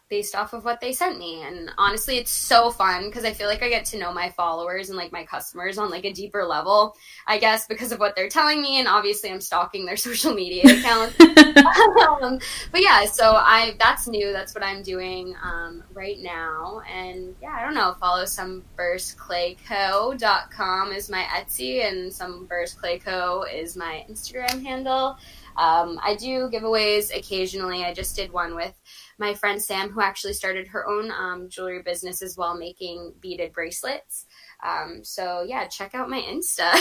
based 0.10 0.36
off 0.36 0.54
of 0.54 0.64
what 0.66 0.80
they 0.82 0.94
sent 0.94 1.18
me. 1.18 1.42
And 1.42 1.72
honestly, 1.78 2.18
it's 2.18 2.32
so 2.32 2.70
fun 2.70 3.06
because 3.06 3.26
I 3.26 3.34
feel 3.34 3.48
like 3.48 3.64
I 3.64 3.70
get 3.70 3.86
to 3.86 3.98
know 3.98 4.14
my 4.14 4.30
followers 4.30 4.90
and 4.90 4.98
like 4.98 5.12
my 5.12 5.26
customers 5.26 5.78
on 5.78 5.90
like 5.90 6.06
a 6.06 6.14
deeper 6.14 6.46
level, 6.46 6.96
I 7.28 7.40
guess, 7.40 7.66
because 7.68 7.92
of 7.92 8.00
what 8.00 8.16
they're 8.16 8.30
telling 8.30 8.62
me. 8.62 8.80
And 8.80 8.88
obviously, 8.88 9.32
I'm 9.32 9.42
stalking 9.42 9.86
their 9.86 9.98
social 10.06 10.34
media 10.34 10.64
accounts. 10.80 11.20
um, 12.22 12.40
but 12.72 12.82
yeah, 12.82 13.06
so 13.06 13.32
I 13.36 13.76
that's 13.80 14.08
new. 14.08 14.32
That's 14.32 14.54
what 14.54 14.64
I'm 14.64 14.84
doing 14.84 15.36
um, 15.44 15.84
right 15.94 16.20
now. 16.20 16.82
And 16.92 17.36
yeah, 17.42 17.56
I 17.60 17.64
don't 17.64 17.74
know. 17.76 17.96
Follow 18.00 18.26
some 18.26 18.64
com 20.52 20.92
is 20.92 21.10
my 21.10 21.24
Etsy, 21.24 21.88
and 21.88 22.14
some 22.14 22.48
Clayco 22.48 23.52
is 23.52 23.76
my 23.76 24.06
Instagram 24.10 24.64
handle. 24.64 25.18
Um, 25.58 26.00
I 26.04 26.16
do 26.16 26.50
giveaways 26.50 27.16
occasionally. 27.16 27.84
I 27.84 27.94
just 27.94 28.16
did 28.16 28.32
one 28.32 28.56
with 28.56 28.74
my 29.18 29.34
friend 29.34 29.62
Sam, 29.62 29.90
who 29.90 30.02
actually 30.02 30.34
started 30.34 30.68
her 30.68 30.88
own 30.88 31.12
um, 31.12 31.50
jewelry 31.50 31.82
business 31.82 32.22
as 32.22 32.36
well, 32.38 32.58
making 32.58 33.14
beaded 33.22 33.54
bracelets. 33.54 34.26
Um, 34.66 35.04
so 35.04 35.44
yeah, 35.48 35.68
check 35.68 35.96
out 35.96 36.10
my 36.10 36.22
Insta. 36.22 36.72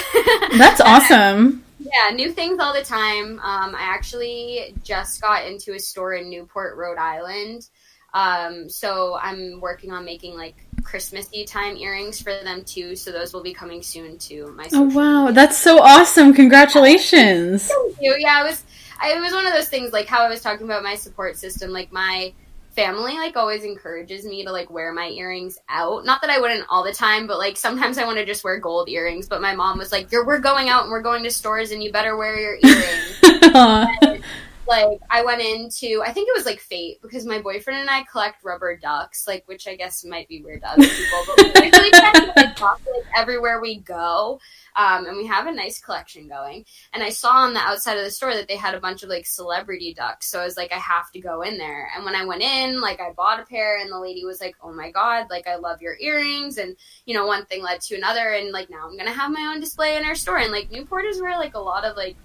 That's 0.59 0.81
awesome. 0.81 1.64
yeah, 1.79 2.14
new 2.14 2.33
things 2.33 2.59
all 2.59 2.73
the 2.73 2.83
time. 2.83 3.38
Um, 3.40 3.75
I 3.75 3.83
actually 3.83 4.75
just 4.83 5.20
got 5.20 5.47
into 5.47 5.75
a 5.75 5.79
store 5.79 6.14
in 6.14 6.31
Newport, 6.31 6.77
Rhode 6.77 6.99
Island. 6.99 7.68
Um, 8.14 8.68
so 8.68 9.18
I'm 9.20 9.61
working 9.61 9.90
on 9.90 10.05
making 10.05 10.37
like 10.37 10.64
Christmassy 10.85 11.44
time 11.44 11.77
earrings 11.77 12.20
for 12.20 12.33
them 12.44 12.62
too. 12.64 12.94
So 12.94 13.11
those 13.11 13.33
will 13.33 13.42
be 13.42 13.53
coming 13.53 13.83
soon 13.83 14.18
to 14.18 14.47
my. 14.57 14.68
Oh 14.73 14.83
wow, 14.83 15.25
media. 15.27 15.33
that's 15.35 15.59
so 15.59 15.81
awesome! 15.81 16.33
Congratulations. 16.33 17.66
Thank 17.66 17.97
you. 18.01 18.16
Yeah, 18.18 18.42
it 18.42 18.51
was. 18.51 18.64
I, 19.00 19.12
it 19.12 19.20
was 19.20 19.33
one 19.33 19.46
of 19.46 19.52
those 19.52 19.68
things 19.68 19.92
like 19.92 20.07
how 20.07 20.22
I 20.22 20.28
was 20.28 20.40
talking 20.40 20.66
about 20.66 20.83
my 20.83 20.94
support 20.94 21.37
system. 21.37 21.70
Like 21.70 21.92
my 21.92 22.33
family 22.74 23.14
like 23.14 23.37
always 23.37 23.62
encourages 23.62 24.24
me 24.24 24.44
to 24.44 24.50
like 24.50 24.70
wear 24.70 24.92
my 24.92 25.09
earrings 25.09 25.59
out. 25.68 26.04
Not 26.04 26.20
that 26.22 26.30
I 26.30 26.40
wouldn't 26.40 26.66
all 26.68 26.85
the 26.85 26.92
time, 26.92 27.26
but 27.26 27.38
like 27.38 27.57
sometimes 27.57 27.98
I 27.98 28.04
want 28.04 28.18
to 28.18 28.24
just 28.24 28.44
wear 28.44 28.59
gold 28.59 28.88
earrings. 28.88 29.28
But 29.28 29.40
my 29.40 29.54
mom 29.54 29.78
was 29.78 29.92
like, 29.92 30.11
"You're 30.11 30.26
we're 30.26 30.40
going 30.40 30.68
out 30.68 30.83
and 30.83 30.90
we're 30.90 31.02
going 31.02 31.22
to 31.24 31.30
stores 31.30 31.70
and 31.70 31.83
you 31.83 31.92
better 31.92 32.16
wear 32.16 32.38
your 32.38 32.59
earrings." 32.62 34.24
like 34.66 35.00
I 35.11 35.22
went 35.24 35.40
into 35.40 36.03
I 36.03 36.12
think 36.12 36.29
it 36.29 36.37
was 36.37 36.46
like 36.46 36.61
fate 36.61 37.00
because 37.03 37.27
my 37.27 37.40
boyfriend 37.40 37.81
and 37.81 37.90
I 37.90 38.05
collect 38.05 38.44
rubber 38.44 38.77
ducks, 38.77 39.27
like 39.27 39.46
which 39.46 39.66
I 39.68 39.77
guess 39.77 40.05
might 40.05 40.29
be 40.29 40.42
weird 40.42 40.62
to 40.62 40.70
other 40.70 40.87
people, 40.87 41.22
but 41.27 41.55
we 41.61 41.70
really 41.70 41.90
tend 41.90 42.14
to 42.16 42.33
like 42.37 42.57
duck 42.57 42.81
like 42.87 43.05
everywhere 43.16 43.61
we 43.61 43.79
go. 43.79 44.40
Um, 44.77 45.07
and 45.07 45.16
we 45.16 45.27
have 45.27 45.46
a 45.46 45.53
nice 45.53 45.81
collection 45.81 46.27
going. 46.29 46.64
And 46.92 47.03
I 47.03 47.11
saw 47.11 47.31
on 47.31 47.55
the 47.55 47.61
outside 47.61 47.96
of 47.96 48.05
the 48.05 48.11
store 48.11 48.35
that 48.35 48.48
they 48.48 48.57
had 48.57 48.74
a 48.74 48.81
bunch 48.81 49.05
of 49.05 49.09
like 49.09 49.24
celebrity 49.24 49.94
ducks. 49.94 50.29
So 50.29 50.40
I 50.40 50.44
was 50.44 50.57
like, 50.57 50.72
I 50.72 50.79
have 50.79 51.12
to 51.12 51.20
go 51.20 51.42
in 51.42 51.59
there. 51.59 51.88
And 51.94 52.05
when 52.05 52.16
I 52.16 52.24
went 52.24 52.42
in, 52.42 52.81
like 52.81 53.00
I 53.00 53.12
bought 53.12 53.40
a 53.40 53.44
pair 53.44 53.79
and 53.81 53.90
the 53.90 54.00
lady 54.00 54.24
was 54.24 54.40
like, 54.40 54.57
Oh 54.62 54.72
my 54.72 54.90
God, 54.90 55.27
like 55.31 55.46
I 55.46 55.57
love 55.57 55.81
your 55.81 55.96
earrings. 56.00 56.59
And, 56.59 56.77
you 57.07 57.14
know, 57.14 57.27
one 57.27 57.44
thing 57.46 57.62
led 57.62 57.83
to 57.83 57.96
another. 57.96 58.31
And 58.31 58.50
like 58.50 58.70
now 58.70 58.88
I'm 58.88 58.98
to 58.98 59.12
have 59.12 59.31
my 59.31 59.53
own 59.53 59.61
display 59.61 59.96
in 59.96 60.05
our 60.05 60.14
store. 60.14 60.38
And 60.38 60.53
like 60.53 60.72
Newport 60.72 61.05
is 61.05 61.20
where 61.20 61.38
like 61.38 61.55
a 61.55 61.61
lot 61.61 61.85
of 61.85 61.96
like 61.96 62.16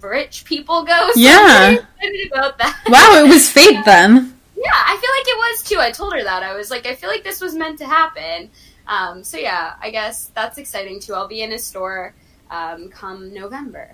rich 0.00 0.44
people 0.44 0.84
go. 0.84 1.10
So 1.14 1.20
yeah. 1.20 1.76
about 2.32 2.58
that. 2.58 2.82
Wow, 2.88 3.24
it 3.24 3.28
was 3.28 3.50
fate 3.50 3.78
then. 3.84 4.32
Yeah, 4.56 4.72
I 4.72 4.96
feel 4.96 5.10
like 5.10 5.28
it 5.28 5.36
was 5.36 5.62
too. 5.62 5.78
I 5.78 5.90
told 5.90 6.12
her 6.14 6.22
that. 6.22 6.42
I 6.42 6.54
was 6.54 6.70
like, 6.70 6.86
I 6.86 6.94
feel 6.94 7.10
like 7.10 7.24
this 7.24 7.40
was 7.40 7.54
meant 7.54 7.78
to 7.78 7.86
happen. 7.86 8.50
Um, 8.88 9.22
so 9.22 9.36
yeah, 9.36 9.74
I 9.80 9.90
guess 9.90 10.30
that's 10.34 10.58
exciting 10.58 11.00
too. 11.00 11.14
I'll 11.14 11.28
be 11.28 11.42
in 11.42 11.52
a 11.52 11.58
store 11.58 12.14
um, 12.50 12.88
come 12.88 13.34
November. 13.34 13.90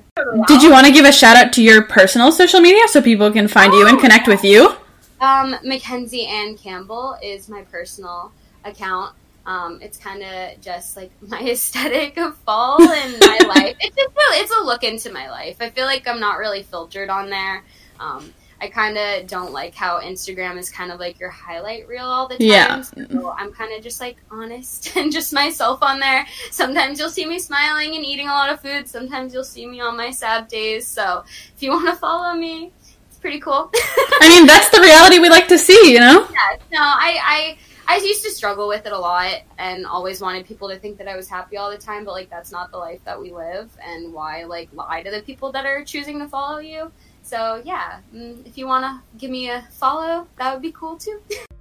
Did 0.46 0.62
you 0.62 0.70
want 0.70 0.86
to 0.86 0.92
give 0.92 1.04
a 1.04 1.12
shout 1.12 1.36
out 1.36 1.52
to 1.54 1.62
your 1.62 1.82
personal 1.82 2.30
social 2.32 2.60
media 2.60 2.86
so 2.88 3.00
people 3.00 3.30
can 3.32 3.48
find 3.48 3.72
oh, 3.72 3.78
you 3.78 3.88
and 3.88 3.98
connect 3.98 4.28
with 4.28 4.44
you? 4.44 4.74
Um, 5.20 5.56
Mackenzie 5.64 6.26
Ann 6.26 6.56
Campbell 6.56 7.16
is 7.22 7.48
my 7.48 7.62
personal 7.62 8.32
account. 8.64 9.14
Um, 9.44 9.80
it's 9.82 9.98
kind 9.98 10.22
of 10.22 10.60
just 10.60 10.96
like 10.96 11.10
my 11.20 11.40
aesthetic 11.40 12.16
of 12.18 12.36
fall 12.38 12.80
and 12.80 13.20
my 13.20 13.38
life. 13.48 13.76
It's 13.80 13.96
just 13.96 14.10
a, 14.10 14.40
it's 14.40 14.52
a 14.52 14.64
look 14.64 14.84
into 14.84 15.12
my 15.12 15.30
life. 15.30 15.56
I 15.60 15.70
feel 15.70 15.86
like 15.86 16.06
I'm 16.06 16.20
not 16.20 16.38
really 16.38 16.62
filtered 16.62 17.10
on 17.10 17.30
there. 17.30 17.64
Um, 17.98 18.32
I 18.62 18.68
kind 18.68 18.96
of 18.96 19.26
don't 19.26 19.52
like 19.52 19.74
how 19.74 20.00
Instagram 20.00 20.56
is 20.56 20.70
kind 20.70 20.92
of 20.92 21.00
like 21.00 21.18
your 21.18 21.30
highlight 21.30 21.88
reel 21.88 22.04
all 22.04 22.28
the 22.28 22.38
time. 22.38 22.46
Yeah. 22.46 22.82
So 22.82 23.34
I'm 23.36 23.52
kind 23.52 23.76
of 23.76 23.82
just 23.82 24.00
like 24.00 24.18
honest 24.30 24.94
and 24.96 25.10
just 25.10 25.32
myself 25.32 25.82
on 25.82 25.98
there. 25.98 26.24
Sometimes 26.52 27.00
you'll 27.00 27.10
see 27.10 27.26
me 27.26 27.40
smiling 27.40 27.96
and 27.96 28.04
eating 28.04 28.28
a 28.28 28.30
lot 28.30 28.50
of 28.50 28.60
food. 28.60 28.86
Sometimes 28.86 29.34
you'll 29.34 29.42
see 29.42 29.66
me 29.66 29.80
on 29.80 29.96
my 29.96 30.12
sad 30.12 30.46
days. 30.46 30.86
So 30.86 31.24
if 31.56 31.60
you 31.60 31.70
want 31.70 31.88
to 31.88 31.96
follow 31.96 32.34
me, 32.34 32.70
it's 33.08 33.18
pretty 33.18 33.40
cool. 33.40 33.68
I 33.74 34.28
mean, 34.28 34.46
that's 34.46 34.70
the 34.70 34.80
reality 34.80 35.18
we 35.18 35.28
like 35.28 35.48
to 35.48 35.58
see, 35.58 35.92
you 35.92 35.98
know? 35.98 36.28
Yeah. 36.30 36.56
No, 36.70 36.78
I, 36.78 37.18
I 37.24 37.56
I 37.92 37.96
used 37.96 38.24
to 38.24 38.30
struggle 38.30 38.68
with 38.68 38.86
it 38.86 38.92
a 38.92 38.98
lot 38.98 39.42
and 39.58 39.84
always 39.84 40.22
wanted 40.22 40.46
people 40.46 40.66
to 40.70 40.78
think 40.78 40.96
that 40.96 41.08
I 41.08 41.14
was 41.14 41.28
happy 41.28 41.58
all 41.58 41.70
the 41.70 41.76
time, 41.76 42.06
but 42.06 42.12
like 42.12 42.30
that's 42.30 42.50
not 42.50 42.70
the 42.70 42.78
life 42.78 43.00
that 43.04 43.20
we 43.20 43.32
live 43.32 43.70
and 43.84 44.14
why 44.14 44.44
like 44.44 44.70
lie 44.72 45.02
to 45.02 45.10
the 45.10 45.20
people 45.20 45.52
that 45.52 45.66
are 45.66 45.84
choosing 45.84 46.18
to 46.20 46.26
follow 46.26 46.58
you. 46.58 46.90
So 47.20 47.60
yeah, 47.66 48.00
mm, 48.14 48.46
if 48.46 48.56
you 48.56 48.66
want 48.66 48.84
to 48.84 49.18
give 49.18 49.30
me 49.30 49.50
a 49.50 49.68
follow, 49.72 50.26
that 50.38 50.54
would 50.54 50.62
be 50.62 50.72
cool 50.72 50.96
too. 50.96 51.20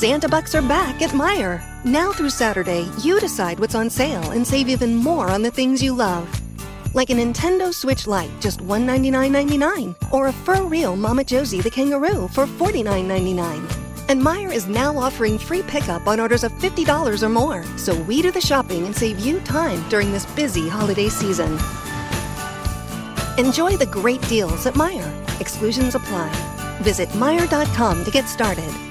Santa 0.00 0.30
Bucks 0.30 0.54
are 0.54 0.62
back 0.62 1.02
at 1.02 1.10
Meijer. 1.10 1.62
Now 1.84 2.10
through 2.10 2.30
Saturday, 2.30 2.88
you 3.02 3.20
decide 3.20 3.60
what's 3.60 3.74
on 3.74 3.90
sale 3.90 4.30
and 4.30 4.46
save 4.46 4.70
even 4.70 4.96
more 4.96 5.28
on 5.28 5.42
the 5.42 5.50
things 5.50 5.82
you 5.82 5.94
love. 5.94 6.26
Like 6.94 7.10
a 7.10 7.12
Nintendo 7.12 7.70
Switch 7.70 8.06
Lite, 8.06 8.30
just 8.40 8.60
$199.99. 8.60 9.94
Or 10.10 10.28
a 10.28 10.32
FurReal 10.32 10.96
Mama 10.96 11.22
Josie 11.22 11.60
the 11.60 11.70
kangaroo 11.70 12.28
for 12.28 12.46
$49.99. 12.46 14.08
And 14.08 14.22
Meijer 14.22 14.50
is 14.50 14.68
now 14.68 14.96
offering 14.96 15.36
free 15.36 15.60
pickup 15.64 16.06
on 16.06 16.18
orders 16.18 16.44
of 16.44 16.52
$50 16.52 17.22
or 17.22 17.28
more. 17.28 17.62
So 17.76 17.94
we 18.04 18.22
do 18.22 18.30
the 18.30 18.40
shopping 18.40 18.86
and 18.86 18.96
save 18.96 19.18
you 19.18 19.38
time 19.40 19.86
during 19.90 20.12
this 20.12 20.24
busy 20.34 20.66
holiday 20.66 21.10
season. 21.10 21.58
Enjoy 23.36 23.76
the 23.76 23.90
great 23.92 24.26
deals 24.28 24.64
at 24.64 24.72
Meijer. 24.72 25.40
Exclusions 25.42 25.94
apply. 25.94 26.32
Visit 26.80 27.10
Meijer.com 27.10 28.02
to 28.06 28.10
get 28.10 28.26
started. 28.30 28.89